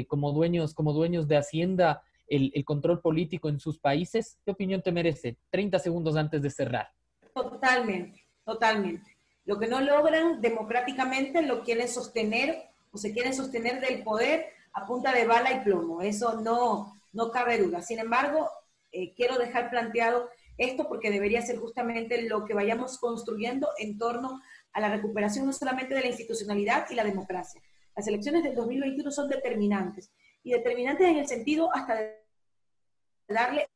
[0.08, 2.02] como, dueños, como dueños de Hacienda
[2.36, 4.38] el, el, control político en sus países.
[4.44, 5.36] ¿Qué opinión te merece?
[5.50, 6.88] 30 segundos antes de cerrar.
[7.34, 9.16] Totalmente, totalmente.
[9.44, 12.62] Lo que no logran democráticamente lo quieren sostener
[12.92, 16.02] o se quieren sostener del poder a punta de bala y plomo.
[16.02, 17.82] Eso no, no cabe duda.
[17.82, 18.48] Sin embargo,
[18.92, 20.28] eh, quiero dejar planteado
[20.58, 24.40] esto porque debería ser justamente lo que vayamos construyendo en torno
[24.72, 27.60] a la recuperación no solamente de la institucionalidad y la democracia.
[27.96, 30.12] Las elecciones del 2021 son determinantes
[30.42, 32.21] y determinantes en el sentido hasta de
[33.32, 33.68] darle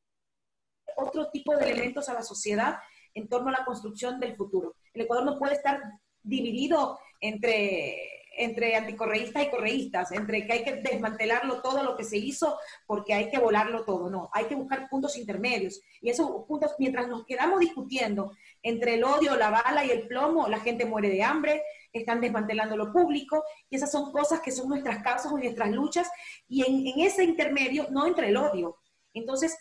[0.96, 2.78] otro tipo de elementos a la sociedad
[3.14, 4.76] en torno a la construcción del futuro.
[4.92, 5.80] El Ecuador no puede estar
[6.22, 12.18] dividido entre entre anticorreístas y correístas, entre que hay que desmantelarlo todo lo que se
[12.18, 14.10] hizo porque hay que volarlo todo.
[14.10, 15.80] No, hay que buscar puntos intermedios.
[16.00, 18.32] Y esos puntos, mientras nos quedamos discutiendo
[18.62, 22.76] entre el odio, la bala y el plomo, la gente muere de hambre, están desmantelando
[22.76, 26.08] lo público, y esas son cosas que son nuestras causas o nuestras luchas,
[26.46, 28.76] y en, en ese intermedio no entra el odio.
[29.18, 29.58] Entonces,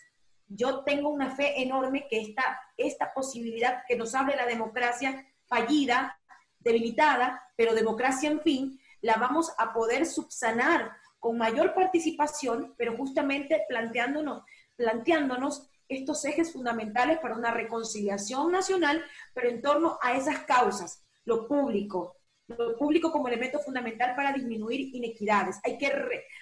[0.48, 6.20] yo tengo una fe enorme que esta, esta posibilidad que nos abre la democracia fallida,
[6.60, 13.64] debilitada, pero democracia en fin, la vamos a poder subsanar con mayor participación, pero justamente
[13.68, 14.42] planteándonos,
[14.76, 19.04] planteándonos estos ejes fundamentales para una reconciliación nacional,
[19.34, 22.16] pero en torno a esas causas, lo público,
[22.48, 25.58] lo público como elemento fundamental para disminuir inequidades.
[25.64, 25.92] Hay que,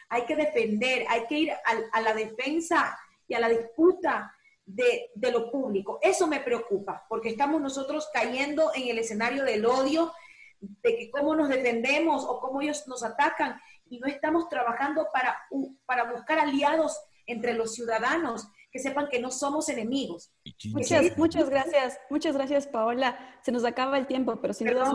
[0.08, 1.52] hay que defender, hay que ir
[1.92, 5.98] a, la defensa y a la disputa de, de, lo público.
[6.02, 10.12] Eso me preocupa, porque estamos nosotros cayendo en el escenario del odio,
[10.60, 15.38] de que cómo nos defendemos o cómo ellos nos atacan, y no estamos trabajando para,
[15.84, 20.32] para buscar aliados entre los ciudadanos que sepan que no somos enemigos.
[20.72, 23.38] Muchas, muchas gracias, muchas gracias Paola.
[23.42, 24.92] Se nos acaba el tiempo, pero sin duda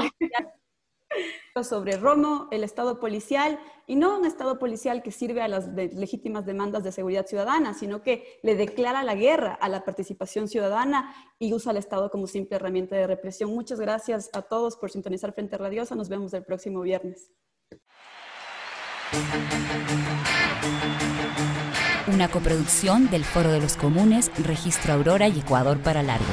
[1.64, 6.46] sobre Romo, el Estado policial, y no un Estado policial que sirve a las legítimas
[6.46, 11.54] demandas de seguridad ciudadana, sino que le declara la guerra a la participación ciudadana y
[11.54, 13.54] usa al Estado como simple herramienta de represión.
[13.54, 15.96] Muchas gracias a todos por sintonizar Frente Radiosa.
[15.96, 17.32] Nos vemos el próximo viernes.
[22.08, 26.26] Una coproducción del Foro de los Comunes, Registro Aurora y Ecuador para Largo.